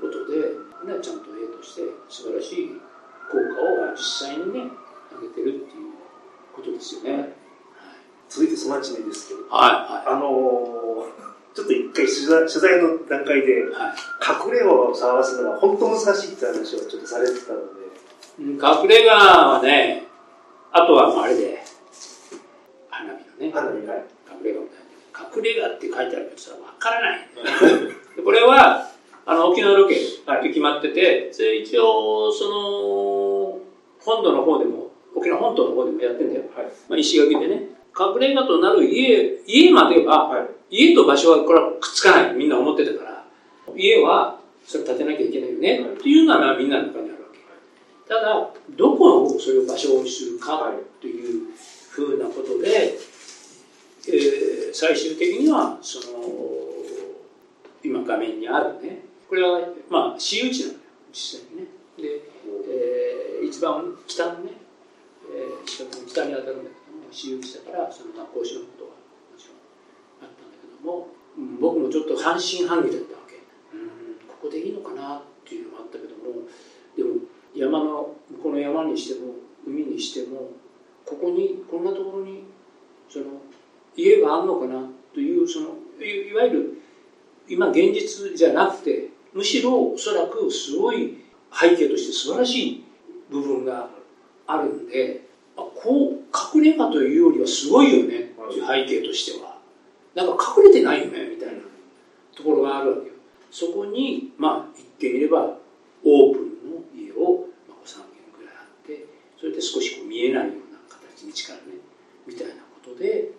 [0.00, 2.80] ことで、ね、ちゃんと絵として素晴らしい
[3.30, 4.66] 効果を実際にね
[5.14, 5.79] 上げてるっていう
[6.54, 7.32] ことですよね、はい、
[8.28, 10.80] 続いてそのち目ですけど、はいはい、あのー
[11.52, 17.80] ちょっと一回取材取材の段階で、はい、隠れ家を探すのは本当難しいって話をちょっとされてたので。
[18.40, 20.04] 隠れ家はね、
[20.72, 21.58] あとはあれで、
[22.88, 24.78] 花火のね、花火が隠れ家みたい。
[24.78, 25.36] な。
[25.36, 27.28] 隠れ家って書いてあるけどさ、わからない、
[28.24, 28.88] これは、
[29.26, 33.58] あの、沖縄ロケって決まってて、はい、一応、その、
[34.00, 34.89] 本土の方でも、
[35.20, 36.42] 沖縄本島の方でもやってんだよ。
[36.56, 37.68] はい、まあ、石垣でね。
[37.98, 43.24] 隠れ家となる家、家までは、はい、家と場所はこれはくっつかないみんな思ってたから、
[43.76, 48.08] 家はそれ建てなきゃいけないよね、っていうのはみんなの中にあるわけ。
[48.08, 51.40] ただ、どこをそれを場所にするかとい。
[51.40, 51.50] う
[51.90, 52.96] ふふうなことで、
[54.08, 56.24] えー、最終的にはその
[57.82, 59.02] 今画面にあるね。
[59.28, 60.78] これはまあ私有地なのよ
[61.12, 61.66] 実際にね。
[61.98, 62.22] で、
[62.68, 64.52] えー、一番北のね、
[65.30, 73.36] えー、北に当たるんだけども私有地だからそのまあ交渉のことがもちろんあったんだけども、うん、僕もちょっと半信半疑だったわけ。
[73.74, 74.26] うん。
[74.26, 76.46] ここでいいのかなっていうのもあったけども
[76.96, 79.34] でも山のこの山にしても
[79.66, 80.50] 海にしても
[81.04, 82.44] ここにこんなところに
[83.08, 83.26] その
[83.96, 85.66] 家があるのかなというその
[86.00, 86.82] いわゆる
[87.48, 91.18] 今現実じゃなくてむしろおそらくすごい
[91.52, 92.84] 背景として素晴らしい
[93.28, 93.90] 部分が
[94.52, 95.22] あるんで
[95.56, 99.58] あこう隠れ家というよりはすごいよねっていう背景としては。
[100.14, 101.60] なんか隠れてないよねみたいな。
[102.36, 103.14] ところがあるわけよ。
[103.50, 105.58] そこにまあ言ってみれば
[106.04, 108.06] オープンの家を、まあ、3軒
[108.38, 109.06] ぐらいあって
[109.38, 111.62] それで少しこう見えないような形に近いね
[112.26, 113.32] みたいなことで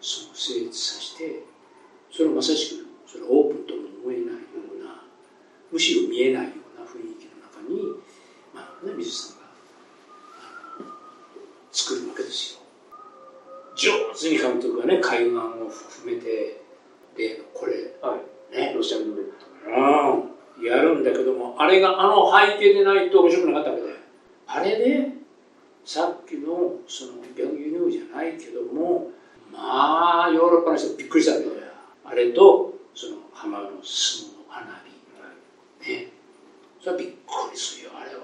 [0.00, 1.42] その成立させて
[2.12, 5.02] それをまさしくそれオープンとも思えないような
[5.72, 7.94] むしろ見えないような雰囲気の中に、
[8.54, 9.44] まあね、水さんが
[11.72, 12.60] 作るわけですよ
[13.76, 16.60] 上手に監督がね海岸を含めて
[17.16, 18.18] 例のこれ、は
[18.52, 19.24] い、ねロシア軍
[19.66, 23.96] うんやるんだけどもあれがあの背景でないと面白くなかったわけだよ
[24.46, 25.08] あれで
[25.84, 29.10] さっきのその逆輸入じゃないけども
[29.52, 31.72] まあヨーロッパの人びっくりしたけだよ
[32.04, 34.80] あれとその浜の相撲の花
[35.82, 36.08] 火ね
[36.80, 38.22] それはびっくりするよあれは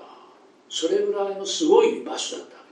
[0.68, 2.62] それぐらいのすごい場所だったわ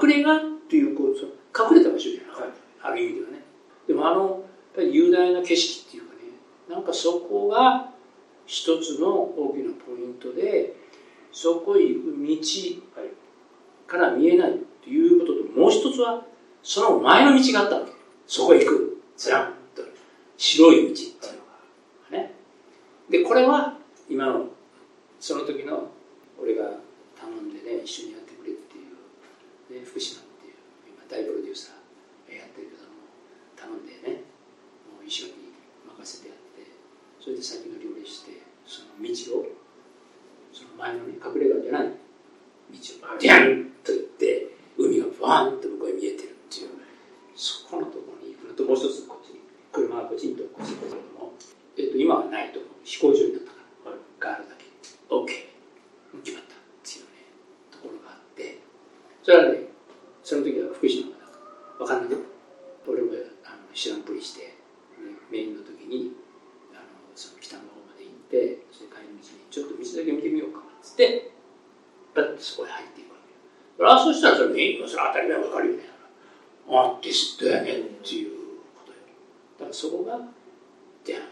[0.00, 2.48] けだ隠れ家っていうこう隠れた場所じゃなかっ
[2.80, 3.42] た、ある意味ではね
[3.86, 4.40] でもあのやっ
[4.74, 6.20] ぱ雄大な景色っていうかね
[6.68, 7.91] なんかそこが
[8.46, 10.74] 一つの大きなポイントで
[11.32, 13.02] そこへ行く道
[13.86, 16.24] から見えないっていうことともう一つは
[16.62, 17.92] その前の道があったわけ。
[18.26, 19.02] そこへ行く。
[19.16, 19.82] ずらんと
[20.36, 22.34] 白い道っていうのがね。
[23.10, 23.76] でこれは
[24.08, 24.46] 今の
[25.20, 25.90] その時の
[26.40, 26.64] 俺が
[27.18, 28.80] 頼んでね一緒にやってくれってい
[29.76, 30.54] う、ね、福島っていう
[30.88, 33.06] 今大プロデューサーやってるけども
[33.54, 34.24] 頼んでね
[34.90, 35.54] もう一緒に
[35.86, 36.41] 任せてやって。
[37.22, 39.46] それで先が料理してその道を
[40.52, 41.88] その前のね隠れ家じゃない。
[41.88, 42.78] 道
[43.14, 44.46] をデャンと行って
[44.78, 46.82] 海がバーンと向こうへ見えてるっていう。
[47.34, 49.40] そこのところに行くのともう一つこっちに。
[49.72, 51.32] 車がこっちにとこっちにけども、
[51.78, 53.58] えっと、今はないと飛行場になったか
[53.88, 54.68] ら、があるだけ
[55.08, 55.52] OK
[56.20, 57.24] 決まったっていうね
[57.72, 58.60] ところがあって
[59.24, 59.72] それはね
[60.22, 61.24] その時は福島が
[61.80, 62.18] 分かんなかっ
[62.84, 63.16] た俺も
[63.48, 64.60] あの知らんぷりして、
[65.00, 66.12] ね、メインの時に
[66.76, 66.84] あの
[67.16, 71.32] その北の方まで行ってそれ帰り道にちょっと道だけ見てみようかっつって
[72.12, 75.92] バッとそこへ入っていくわけよあそしたらそれメインのそれ当たり前分かるよね
[76.68, 78.98] アーティストやねっていうことよ
[79.58, 80.20] だからそこが
[81.04, 81.22] ジャーン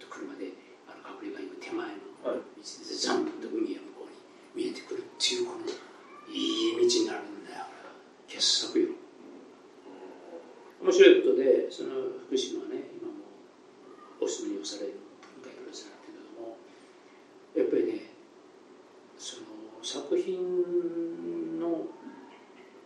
[0.00, 0.50] と車で
[0.90, 5.66] あの隠れ家の手前の道でザンと海や向こうに見えてくるっていうこの
[6.30, 7.64] いい道になるんだよ
[8.26, 8.88] 傑作よ
[10.82, 11.90] 面白いことでその
[12.26, 13.30] 福島はね今も
[14.20, 14.98] お住まいに押される
[15.38, 16.58] 文化プロレスになってるけども
[17.54, 18.10] やっぱりね
[19.18, 21.86] その作品の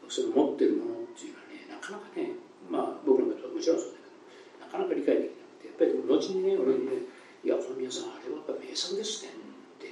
[0.08, 2.36] その持ってるものっていうのはねなかなかね
[2.70, 7.04] まあ僕のことはもちろんそうだけどなかなか理解できなくてやっぱり後にね俺にね
[7.44, 9.36] 「いや本宮さんあれはやっぱ名作ですね」
[9.78, 9.86] って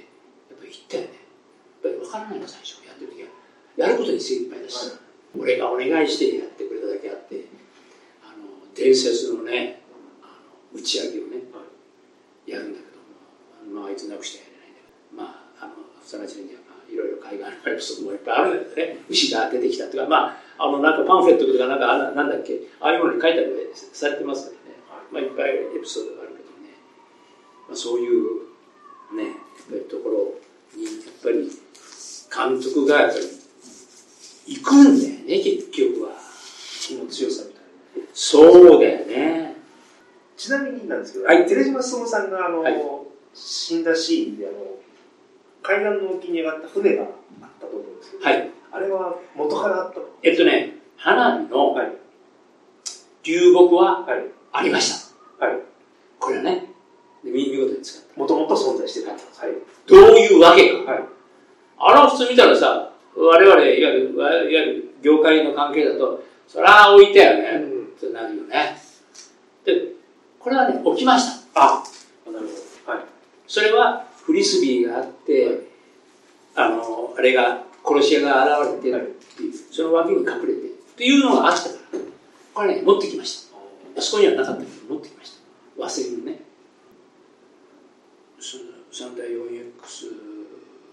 [0.49, 1.21] やっぱり言ったよね
[1.85, 3.29] やっぱり分からないの最初やってる時は
[3.75, 7.45] やることに精一杯だし、はい、俺がお願いしてやってくれただけあって
[8.21, 9.81] あの伝説のね
[10.21, 10.39] あ
[10.73, 11.65] の打ち上げをね、は
[12.45, 13.01] い、やるんだけど
[13.73, 15.69] もまああいつなくしてやれないんだけどまああ
[16.23, 18.97] の幼稚園にはいろいろ海外のエピソードもいっぱいあるんだけどね。
[19.09, 22.59] 牛が出てきたとかまああのなんかパンフレットとかなんかなんだっけ？
[22.79, 24.79] ああいうものに書いてあるされてますからね、
[25.11, 26.79] まあ、いっぱいエピソードがあるけどね、
[27.67, 28.47] まあ、そういう
[29.17, 29.35] ねやっ
[29.69, 31.51] ぱりところにやっぱり
[32.31, 33.25] 監督がやっぱり
[34.55, 36.13] 行くんだよね結局は。
[36.85, 38.09] 気の強さみたいな。
[38.13, 39.55] そうだよね。
[40.35, 42.75] ちなみになんですけど、はい、寺島進さんがあの、はい、
[43.33, 44.57] 死んだシーンであの
[45.63, 47.09] 海岸の沖に上がった船があっ
[47.59, 51.75] たと思うんですけど、はい、あれは元からあったえっとね花火の
[53.23, 54.05] 流木は
[54.51, 55.57] ありました、はい、
[56.19, 56.65] これはね
[57.23, 58.19] 見事に使った。
[58.19, 59.19] もともと存在してた、はい、
[59.87, 61.03] どういうわけか、はい、
[61.79, 68.77] あれは普通見たらさ我々いわゆるいわゆる業界の関係だとそりゃ置いたよね、うん、ってなるよね。
[69.63, 69.93] で
[70.39, 71.61] これはね起きました。
[71.61, 71.83] あ
[72.25, 72.47] なる
[72.85, 72.91] ほど。
[72.91, 73.05] はい。
[73.47, 75.67] それはフリスビーがあって、
[76.55, 79.01] あのあれが殺し屋が現れてっ
[79.37, 81.99] ていう、その脇に隠れてっていうのがあったから、
[82.53, 83.57] これね、持ってきました。
[83.99, 85.37] あそこにはなかったけど、持ってきまし
[85.77, 85.83] た。
[85.83, 86.43] 忘れるね。
[88.93, 90.13] 三体 4X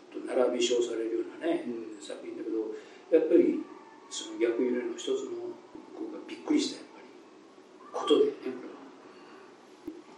[0.08, 2.72] と並び称されるようなね、うん、作品だけど、
[3.12, 3.60] やっぱり
[4.08, 5.52] その逆揺れの一つの
[5.92, 7.04] 僕がびっくりしたやっぱり
[7.92, 8.69] ことでね、これは。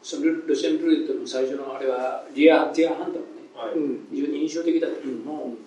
[0.03, 3.79] そのルシェン・ルーレットの最初のあれはリア・ティア・ハンターもね、はい、
[4.11, 5.59] 非常に印象的だったけども、うん、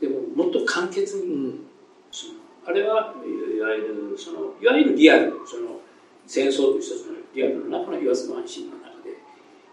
[0.00, 1.66] でももっと簡潔に、うん、
[2.12, 2.34] その
[2.66, 5.80] あれはいわゆるそのいわゆるリアルその
[6.26, 9.16] 戦争という一つのリアルの中の言わずの安心の中で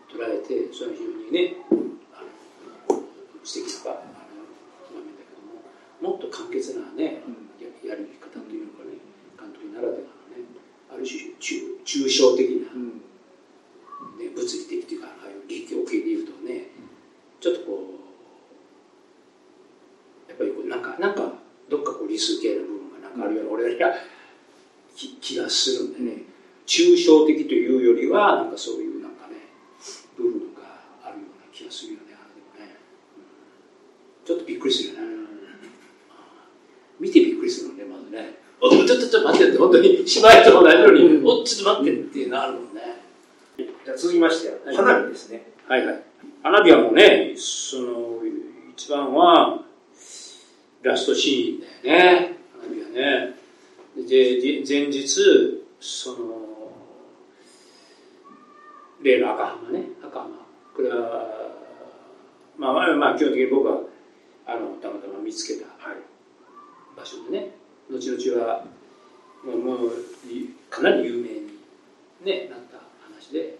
[0.07, 1.59] 捉えてその非常にね
[2.15, 3.03] あの
[3.43, 4.15] 素敵な場面
[5.11, 7.19] だけどももっと簡潔なね、
[7.59, 8.95] ややり方というのかね
[9.35, 10.47] 監督ならではのね
[10.87, 11.35] ある種
[11.83, 12.94] 抽象的な、ね、
[14.35, 16.67] 物理的というかああいう系でいうとね
[17.39, 17.83] ちょっとこ
[20.27, 21.33] うやっぱりこうなんかなんか
[21.69, 23.93] どっかこう理数系の部分がなんかあるような俺ら
[25.21, 26.35] 気がするんでね。
[26.65, 29.35] 抽象的というよりはなんかそういうなんかね
[30.17, 32.77] 部分があるような気がするよねあれでもね、
[33.17, 35.05] うん、ちょっとびっくりするよね、
[36.99, 38.39] 見てびっくりするのねまずね。
[38.59, 42.74] おちょっとちょっと待ってって本当に芝居と同じように、おちょっと待ってっていうのあるもんね
[43.85, 45.45] じゃあ続きまして花火ですね。
[45.67, 46.01] はいはい。
[46.41, 48.19] 花火はもうねその
[48.75, 49.59] 一番は
[50.81, 52.37] ラストシーンだよね。
[52.59, 53.35] 花火はね。
[53.95, 56.17] で前日その
[59.03, 59.83] 例の赤浜ね。
[60.01, 60.29] 赤浜。
[60.75, 61.53] これは
[62.57, 63.81] まあまあ基本的に僕は
[64.47, 65.67] あのたまたま見つけた
[66.97, 67.51] 場所でね。
[67.91, 68.65] 後々は
[69.45, 69.91] もうもう
[70.71, 71.45] かなり有名に、
[72.23, 73.54] ね、なった話で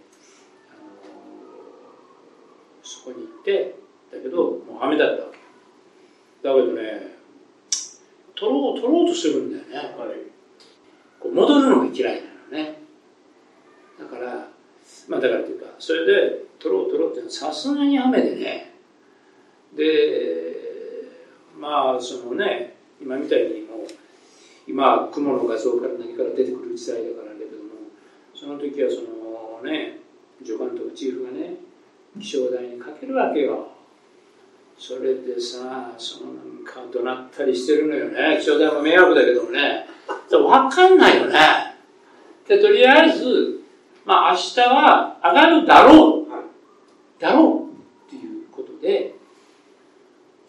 [3.46, 3.76] って
[4.12, 5.38] だけどもう雨だったわけ。
[6.42, 7.16] だけどね
[8.36, 10.18] 取ろう取ろうとするんだよね、はい、
[11.20, 12.82] こう戻るのが嫌いなのね。
[14.00, 14.48] だから
[15.08, 18.74] まあだからというかそれで取ろう取ろうってさすがに雨でね。
[19.76, 20.64] で
[21.58, 23.88] まあそのね今みたいにもう
[24.68, 27.64] 今雲の画像から何から出てくる時代だからだけども
[28.34, 30.00] その時はそのね
[30.44, 31.56] 助監督チーフがね
[32.20, 33.68] 気象台にかけるわけよ。
[34.78, 38.38] それでさそのなんか怒鳴ったりしてるのよね。
[38.40, 39.88] 気象台も迷惑だけどもね。
[40.30, 41.40] 分かんないよね。
[42.48, 43.62] でとりあえず
[44.06, 46.26] まあ明日は上がるだろう、
[47.20, 49.16] だろうっていうことで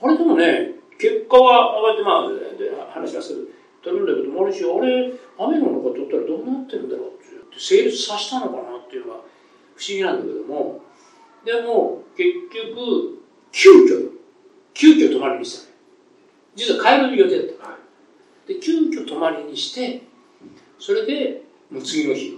[0.01, 3.53] これでもね結果は上がってまあ話はする。
[3.87, 9.21] 取るんだけどもあるしあれ雨の中取ったらどうなってるんだろうって成立させたのかなっていうのが
[9.77, 10.81] 不思議なんだけども
[11.47, 12.29] でも結
[12.73, 14.11] 局急遽
[14.75, 15.77] 急遽泊まりにしたね
[16.57, 17.79] 実は帰る予定だった、は
[18.49, 20.03] い、で急遽泊まりにして
[20.81, 22.37] それでもう次の日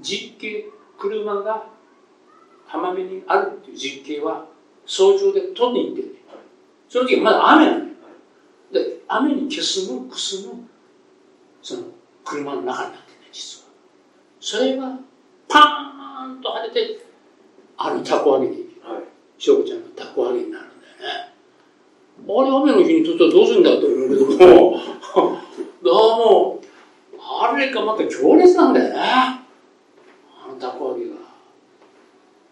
[0.00, 0.64] 実景
[0.98, 1.66] 車が
[2.66, 4.46] 浜辺にあるっていう実景は
[4.86, 6.38] 早朝で取りに行ってる、ね、はい、
[6.88, 7.88] その時はまだ雨なのよ、は
[8.70, 10.54] い、で雨に消すのくすの
[11.60, 11.82] その
[12.24, 13.68] 車の中になってるね実は。
[14.40, 14.98] それが
[15.46, 17.09] パーンと跳ねて
[17.82, 18.66] あるたこ揚げに
[19.38, 21.32] 翔子ちゃんのたこ揚げになるんだよね。
[22.28, 24.78] あれ雨の日にとったらどうするんだと思うけども。
[25.82, 26.60] どうも
[27.18, 29.00] あれがまた強烈なんだよね。
[29.00, 29.40] あ
[30.46, 31.16] のたこ揚げが。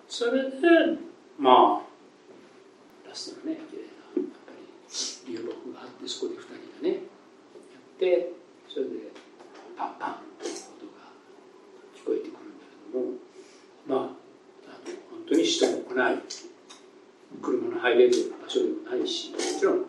[0.08, 0.56] それで
[1.38, 8.32] まあラストのね綺麗なやっぱり流木があってそこで二人がねやって
[8.66, 8.90] それで
[9.76, 11.12] パンパンって音が
[11.94, 13.27] 聞こえてくるんだけども
[15.28, 16.18] 当に人も来ない。
[17.42, 19.84] 車の入れるような場所でもないしもちろんあの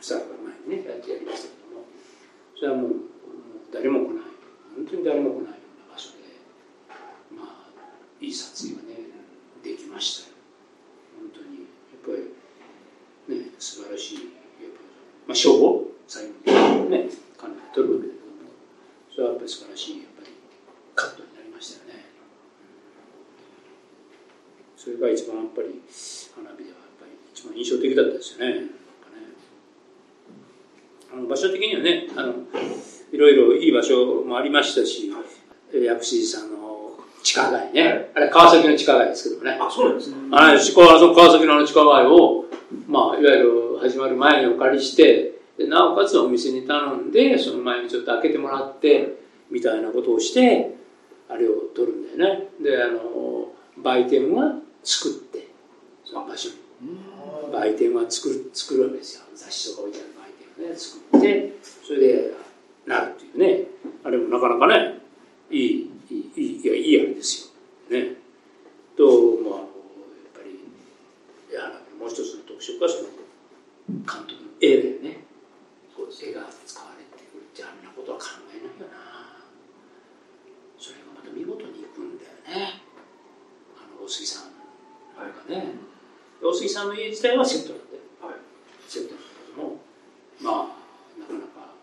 [0.00, 1.86] スタッフが前にねやってやりましたけども
[2.58, 2.92] それはもう
[3.72, 4.24] 誰も来ない。
[4.74, 5.54] 本当に誰も来ない。
[5.54, 6.16] ような場所で
[7.30, 7.70] まあ
[8.20, 9.06] いい撮影がね
[9.62, 10.34] できましたよ。
[11.20, 12.10] 本当にやっぱ
[13.30, 14.24] りね素晴らしいやっ
[14.74, 16.30] ぱまあ賞を最後
[16.84, 17.06] にね
[17.38, 18.50] かなり取るわけだけども
[19.14, 20.34] それはやっぱり素晴らしいやっぱり
[20.96, 22.10] カットになりましたよね
[24.82, 25.78] それが一番やっぱり
[26.34, 28.60] 花火ではやっぱり一番印象的だったですよね。
[28.60, 28.66] ね。
[31.12, 32.32] あの場所的にはねあの
[33.12, 35.12] いろいろいい場所もありましたし
[35.70, 39.58] 薬師寺さんの地下街ね、あれ川崎の地下街ですけどね。
[39.60, 42.46] あそうなんですねあれ川崎の地下街を、
[42.88, 49.20] まあ、いわゆる始まる前にお借りしてでなおかつお店に頼んでその前にちょっと開けてもらって
[49.50, 50.74] みたいなことをして
[51.28, 52.48] あれを取るんだよね。
[52.62, 55.48] であの売店は作って
[56.04, 56.56] その場所に。
[57.52, 59.24] 売店は作る作るわけですよ。
[59.34, 61.58] 雑誌とか置いてある売店をね作って。
[61.84, 62.34] それで
[62.86, 63.66] なるいうね。
[64.02, 64.98] あれもなかなかね
[65.50, 67.52] いいいいいいいやいいあれです
[67.90, 67.98] よ。
[67.98, 68.16] ね。
[68.96, 69.04] と
[69.44, 69.68] まあやっ
[70.32, 71.68] ぱりいや
[71.98, 73.08] もう一つの特色はその
[74.08, 75.24] 監督の絵だよね。
[75.94, 78.24] こう絵が使われてくるってあんなことは考
[78.56, 79.44] えないよな。
[80.78, 82.80] それがまた見事にいくんだよね。
[83.76, 84.39] あの大杉さん
[85.50, 85.74] ね。
[86.42, 88.34] 大杉さんの家自体はセットなんだよ、はい、
[88.88, 89.76] セットなんだけども。
[90.40, 90.54] まあ
[91.20, 91.74] なかなか。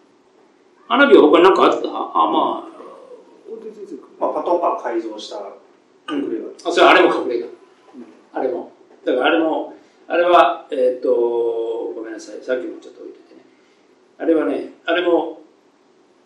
[0.88, 1.88] 花火は他に何かあった？
[1.88, 2.68] あまあ。
[4.20, 5.38] まあ、パトカー改造した。
[6.10, 7.46] 隠れ家、あそれあれも隠れ家、
[8.34, 8.72] あれも。
[9.06, 9.74] だからあれも
[10.08, 12.42] あれはえっ、ー、とごめんなさい。
[12.44, 13.42] さっきもちょっと置いててね。
[14.18, 15.42] あれはねあれも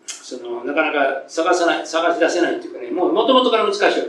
[0.06, 2.90] そのなかなか探さない探し出せないっていうかね。
[2.90, 4.04] もうもともとから難しいわけ、は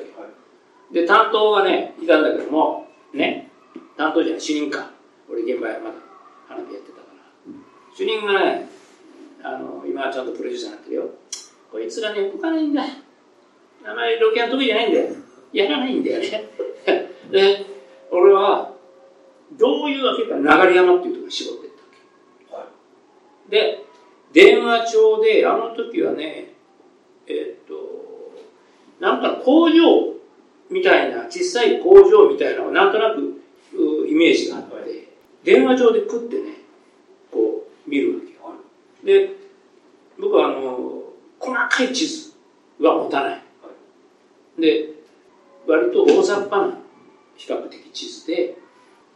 [0.91, 2.82] い、で担当がねいたんだけども
[3.13, 3.49] ね。
[3.97, 4.91] 担当じゃない主任か。
[5.29, 5.79] 俺現場まだ
[6.47, 7.53] 花火やってたから。
[7.95, 8.69] 主任がね
[9.43, 11.09] あの今はちゃんとプロデューサーになってるよ。
[11.71, 12.73] こいつがね動かないん。
[12.73, 15.15] だあまりロケは得意じゃないんだよ。
[15.51, 16.49] やらないんだよね。
[17.31, 17.65] で
[18.11, 18.73] 俺は
[19.53, 21.69] どういうわけか流山っていうところに絞ってっ
[22.49, 22.67] たわ
[23.49, 23.85] け、はい、で
[24.31, 26.53] 電話帳であの時はね
[27.27, 27.73] えっ、と
[28.99, 30.13] なんか工場
[30.73, 33.41] みたいな小さい工場みたいなのをなんとなく
[34.09, 35.09] イメージがあって、
[35.43, 36.57] 電話帳で食ってね
[37.31, 38.39] こう見るわけよ、
[39.03, 39.35] で
[40.19, 41.03] 僕はあの
[41.39, 42.33] 細かい地図
[42.79, 43.41] は持たない、
[44.59, 44.89] で
[45.67, 46.77] 割と大雑把な
[47.35, 48.57] 比較的地図で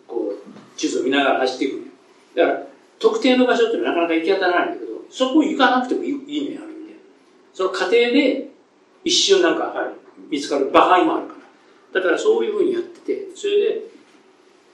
[0.08, 1.92] こう地図を見ながら走っていく
[2.36, 2.68] だから
[3.00, 6.94] 特定の場所ってなかなか行き当たらないんだけどそこ行かなくてもいいいいねあるんで。
[7.54, 8.50] その過程で
[9.04, 9.74] 一瞬なんか
[10.30, 11.37] 見つかる場合もあるから。
[11.94, 13.82] だからそういうふうにやっててそれで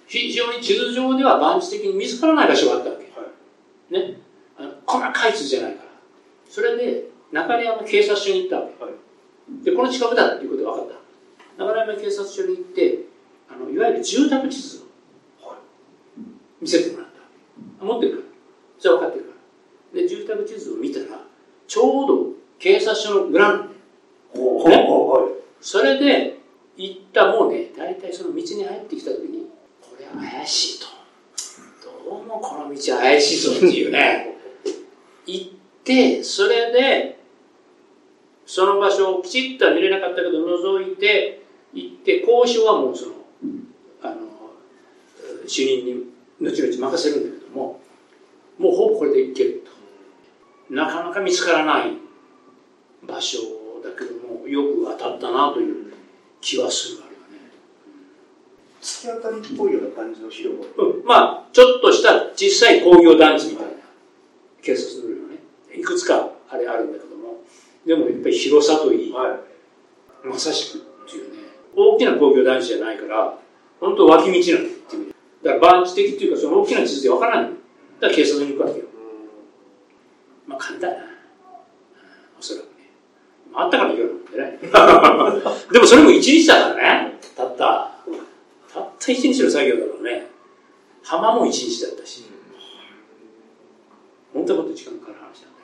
[0.07, 4.19] 非常に地図上では番地的に見つからない場所があったわけ、はい、ね。
[4.57, 5.89] あの細かい地図じゃないから。
[6.49, 8.93] それで流山警察署に行ったわけ、はい、
[9.63, 10.97] でこの近くだっていうことが分かっ
[11.57, 11.63] た。
[11.63, 12.99] 流山警察署に行って
[13.49, 14.81] あのいわゆる住宅地図を
[16.61, 17.07] 見せてもらっ
[17.79, 18.17] た持ってる。
[18.17, 18.23] から
[18.79, 19.25] それは分かってる。
[19.25, 19.31] か
[19.95, 21.05] らで住宅地図を見たら
[21.67, 22.27] ちょうど
[22.59, 23.69] 警察署のグラン
[24.35, 24.87] ド、ね、
[25.59, 26.39] それで
[26.75, 29.47] 行ったもうね大体その道に入ってきた時に
[29.81, 30.87] これ怪しいと。
[32.09, 34.35] どうもこの道怪しいぞっていうね。
[35.25, 35.49] 行っ
[35.83, 37.19] てそれで
[38.45, 41.43] その場所をきちっとは見れなかったけど覗いて
[41.73, 43.13] 行って交渉はもうその
[44.01, 44.15] あの
[45.47, 45.93] 主任に
[46.41, 47.79] 後々任せるんだけども
[48.57, 50.73] もうほぼこれでいけると。
[50.73, 51.91] なかなか見つからない
[53.03, 53.37] 場所
[53.83, 55.82] だけどもよく当たったなという。
[56.43, 57.51] 気はするあれはね。
[58.81, 63.71] 突き当たりっぽいような感じの広場、うん、まあちょっとした小さい工業団地みたいな。
[64.61, 65.39] 警察のよね。
[65.73, 67.37] いくつかあれあるんだけども。
[67.85, 69.39] でもやっぱり広さといい、は
[70.25, 71.43] い、まさしくっていうね。
[71.75, 73.37] 大きな工業団地じゃないから
[73.79, 75.13] 本当脇道なんだっていう。
[75.43, 77.51] だから番地的っていうかその大きな地図でわからない。
[77.51, 77.55] だ
[78.01, 78.85] から警察に行くわけよ。
[80.45, 80.97] まあ簡単な。
[82.37, 82.91] おそらくね。
[83.53, 84.13] あったから言うの。
[84.13, 87.19] ででもそれも一日だからね。
[87.35, 87.91] たった
[88.73, 90.27] たった一日の作業だからね。
[91.03, 92.23] 浜も一日だったし、
[94.33, 95.61] 本当はもっと時間かかる話なんだ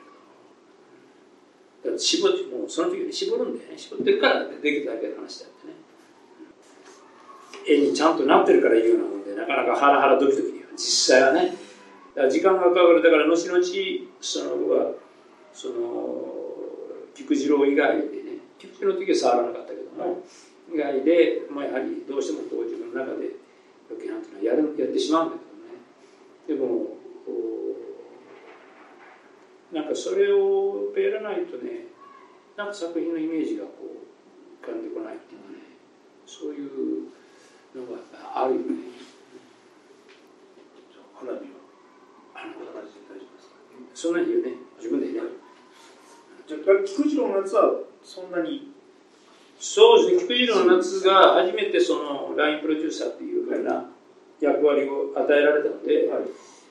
[1.82, 1.90] けど。
[1.90, 2.34] だから絞も
[2.66, 3.78] うその時に絞るんだよね。
[3.78, 5.74] 絞ってるからできただけの話だってね。
[7.66, 11.56] 絵にちゃんとなってるから言うようなもんでなかなかハラハラドキドキには実際はね。
[12.14, 13.02] だから時間がかかる。
[13.02, 13.60] だから後々
[14.20, 14.92] その僕は
[15.52, 15.74] その
[17.14, 18.19] 菊次郎以外で
[18.66, 20.24] の時は触らなかったけども、
[20.72, 23.30] 以外で、まあ、やはりどうしてもこう自分の中で
[23.90, 25.36] ロケハンっていうのはやるやってしまうんだ
[26.46, 26.96] けどねでも
[29.72, 31.86] なんかそれをやらないとね
[32.56, 35.58] なんか作品のイメージがこう浮かんでこないっていうかね
[36.26, 37.10] そういう
[37.74, 37.98] のが
[38.34, 38.66] あるよね。
[41.14, 41.42] 花火は
[42.34, 43.54] あの形で大丈夫ですか？
[43.94, 45.22] そんなに言うね自分で言。
[46.48, 47.74] じゃあ菊次郎の夏は
[48.04, 48.72] そんなに。
[49.58, 50.28] そうですね。
[50.28, 53.84] 菊次郎の夏が初めてその LINE プロデューサーっていうふうな
[54.40, 56.22] 役割を与えられたので、はい、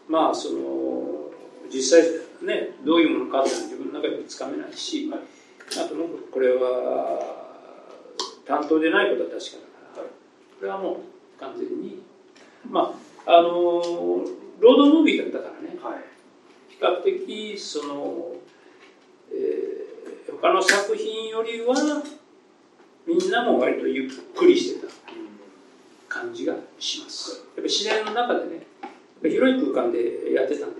[0.07, 1.29] まあその
[1.71, 2.03] 実際
[2.41, 5.95] ねどういうものかって自分の中でもつかめないし、はい、あと
[6.31, 7.37] これは
[8.47, 9.57] 担当でないことは確か
[9.95, 10.09] だから、はい、
[10.59, 12.01] これはもう完全に
[12.67, 12.93] ま
[13.25, 15.77] ああのロードムービーだったからね、
[16.69, 18.33] 比較的その、
[19.31, 19.88] えー、
[20.31, 21.75] 他の作品よりは
[23.05, 24.93] みんなも割とゆっくりしてた
[26.07, 27.31] 感じがします。
[27.31, 28.67] やっぱ自然の中でね
[29.21, 30.75] 広い空間でやってたんで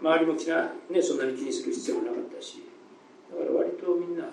[0.00, 2.62] 周りもきな、ね、そんなに気にする必要もなかったし
[3.30, 4.24] だから割とみんな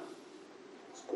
[1.06, 1.16] こ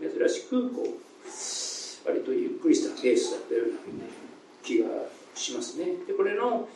[0.00, 3.74] う珍しくこう割とゆっくりしたペースだったような
[4.62, 4.86] 気が
[5.34, 5.84] しますね。
[6.06, 6.68] でこれの、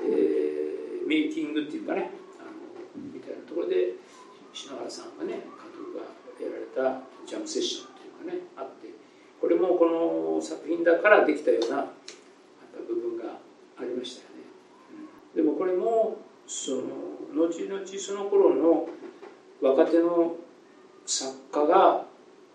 [0.00, 2.10] えー、メイキングっていうかね
[2.40, 2.50] あの
[3.12, 3.94] みたいなところで
[4.52, 6.04] 篠原さんがね監督が
[6.40, 8.88] やられたジャムセッションっていうかねあって
[9.40, 9.86] これもこ
[10.36, 11.86] の作品だからできたような
[12.86, 13.38] 部分が
[13.78, 14.44] ありましたよね、
[15.34, 16.82] うん、でもこれもその
[17.34, 18.88] 後々その頃の
[19.60, 20.36] 若手の
[21.06, 22.04] 作家が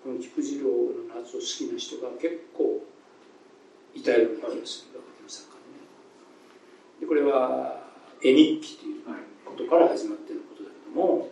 [0.03, 2.83] この菊次郎の夏を好きな人が結構
[3.93, 7.01] いたような気がする、若手の作家でね。
[7.01, 7.81] でこれは
[8.21, 9.03] 絵日記という
[9.45, 11.29] ことから始まっていることだけども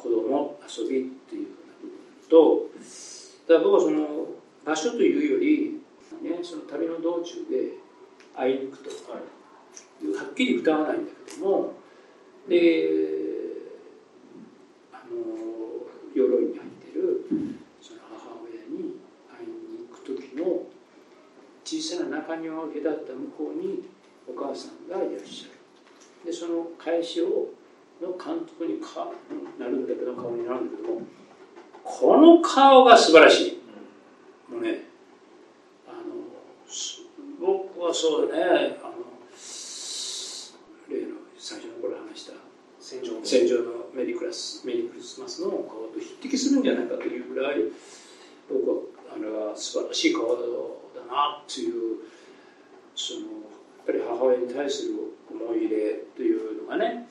[0.00, 1.48] 子供遊びっていう
[1.82, 2.70] 部分と
[3.46, 4.28] だから僕はその
[4.64, 5.80] 場所というより、
[6.22, 7.74] ね、その旅の道中で
[8.34, 11.74] 会いに行くと、はい、はっきり歌わないんだけども
[12.48, 12.88] で
[14.92, 15.84] あの
[16.14, 17.26] 鎧に入ってる
[17.82, 18.96] その母親に
[19.28, 20.64] 会いに行く時の
[21.64, 23.84] 小さな中庭を隔った向こうに
[24.26, 25.60] お母さんがいらっしゃる。
[26.24, 27.48] でその返しを
[28.00, 29.08] の監督にか
[29.58, 31.02] なるんだけど顔になるんだけども
[31.84, 34.52] この顔が素晴らしい。
[34.52, 34.86] もうね
[35.86, 36.04] あの
[37.40, 38.78] 僕はそうだね。
[38.82, 38.94] あの
[40.88, 42.32] 例の最初の頃話した
[42.80, 47.56] 戦場戦場のメリークラスメリークリスマスの顔と匹敵するんじゃないかというぐらい
[48.48, 48.76] 僕は
[49.14, 50.36] あれは素晴らしい顔だ
[51.06, 51.98] なという
[52.94, 54.94] そのやっぱり母親に対する
[55.32, 57.08] 思い入れというのがね、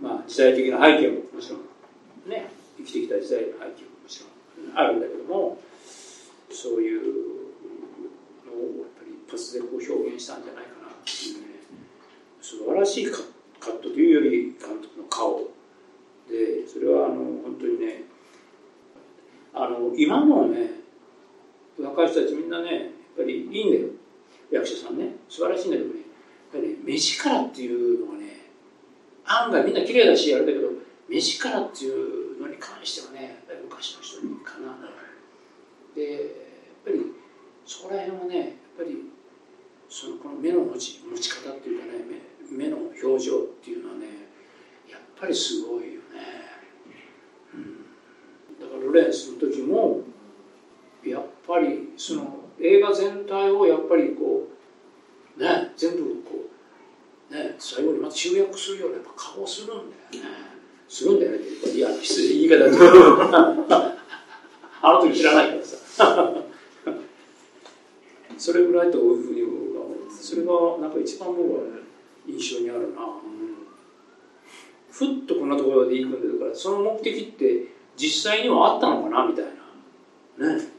[0.00, 5.58] まあ、時代的な背景ももちろんね生きてきた時代の背景ももちろんあるんだけども
[6.50, 7.02] そういう
[8.46, 11.46] のをやっぱり一発でこう表現したんじゃないかなっていうね
[12.40, 15.40] 素晴らしいカットというより監督の顔
[16.30, 18.02] でそれはあの本当にね
[19.54, 20.70] あの今のね
[21.80, 22.82] 若い人たちみんなねやっ
[23.16, 23.88] ぱりいいんだよ。
[24.50, 26.05] 役者さんね素晴らしいんだけどね。
[26.52, 28.50] やっぱりね目力っていうのがね
[29.24, 30.68] 案外みんな綺麗だしあれだけど
[31.08, 34.76] 目力っていうのに関してはね昔の人にかな
[35.94, 36.22] でやっ
[36.84, 37.00] ぱり
[37.64, 38.96] そこら辺はねやっぱり
[39.88, 41.92] そのこの目の持ち持ち方っていうかね
[42.50, 44.06] 目目の表情っていうのはね
[44.90, 46.00] やっぱりすごいよね、
[47.54, 50.02] うん、だからロレンスの時も
[51.04, 54.55] やっぱりその映画全体をやっぱりこう
[55.36, 55.72] ね。
[55.76, 56.48] 全部こ
[57.30, 57.54] うね。
[57.58, 59.90] 最後にまた集約するようなやっぱ顔するんだよね。
[60.88, 61.38] するんだよね。
[61.74, 62.58] いや失礼言い方
[63.68, 63.96] だ
[64.82, 66.34] あの時知らないからさ。
[68.38, 69.54] それぐらいというふうに思っ
[70.08, 71.60] てそれがなんか一番僕は
[72.26, 73.00] 印象にあるな、
[74.90, 79.44] ふっとこんなところで行くんだからその目的って実際にはあったのかなみたい
[80.38, 80.54] な。
[80.54, 80.76] ね。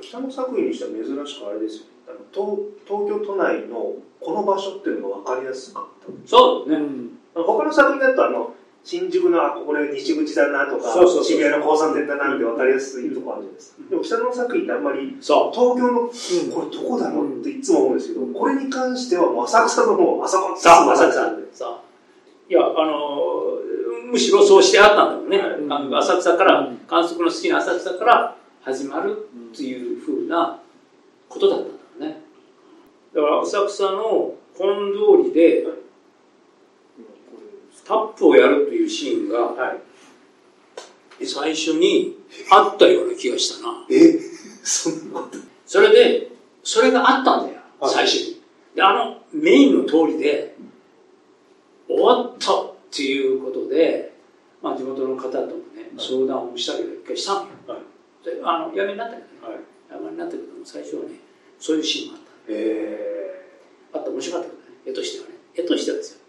[0.00, 1.99] 北の作品にしては珍しくあれですよあの
[2.32, 6.28] 東東京都内のこの場所っていうのが分かりやすかった。
[6.28, 10.92] そうね、うん、他の作品だとあの新宿のあこれ西口だなとか
[11.22, 16.08] 渋谷の交差点だなって分かりやすいとこあるじゃないですか、うん、でも北野作品ってあんまり東京の、
[16.54, 21.36] これどこだろうっていつも思うんですけど、これに関してはもう浅草のもうあそこさあ浅草。
[21.36, 21.80] でさ
[22.48, 23.60] いやあの
[24.10, 25.38] むしろそうしてあったんだろうね、
[25.68, 30.58] はい、浅草から観測の好きな浅草から始まるっていうふうな
[31.28, 32.22] ことだったね
[33.14, 35.80] だから浅草の本通りで、はい
[37.90, 42.16] タップをやるというシーンが、はい、最初に
[42.48, 43.84] あったような気がしたな。
[43.90, 44.16] え？
[44.62, 46.30] そんなことそれで、
[46.62, 48.40] それがあったんだよ、はい、最初に。
[48.76, 50.54] で、あのメインの通りで、
[51.88, 54.12] 終わったっていうことで、
[54.62, 57.46] まあ地元の方ともね、相談をしたけど、一回したのよ。
[57.66, 59.54] はい、であの、やめになったけどね。
[59.54, 61.18] はい、やめになったけども、最初はね、
[61.60, 62.52] そういうシーンもあった。
[62.52, 63.44] へえ。
[63.92, 65.34] あった面白かったけどね、絵としてはね。
[65.54, 66.19] 絵としてはですよ。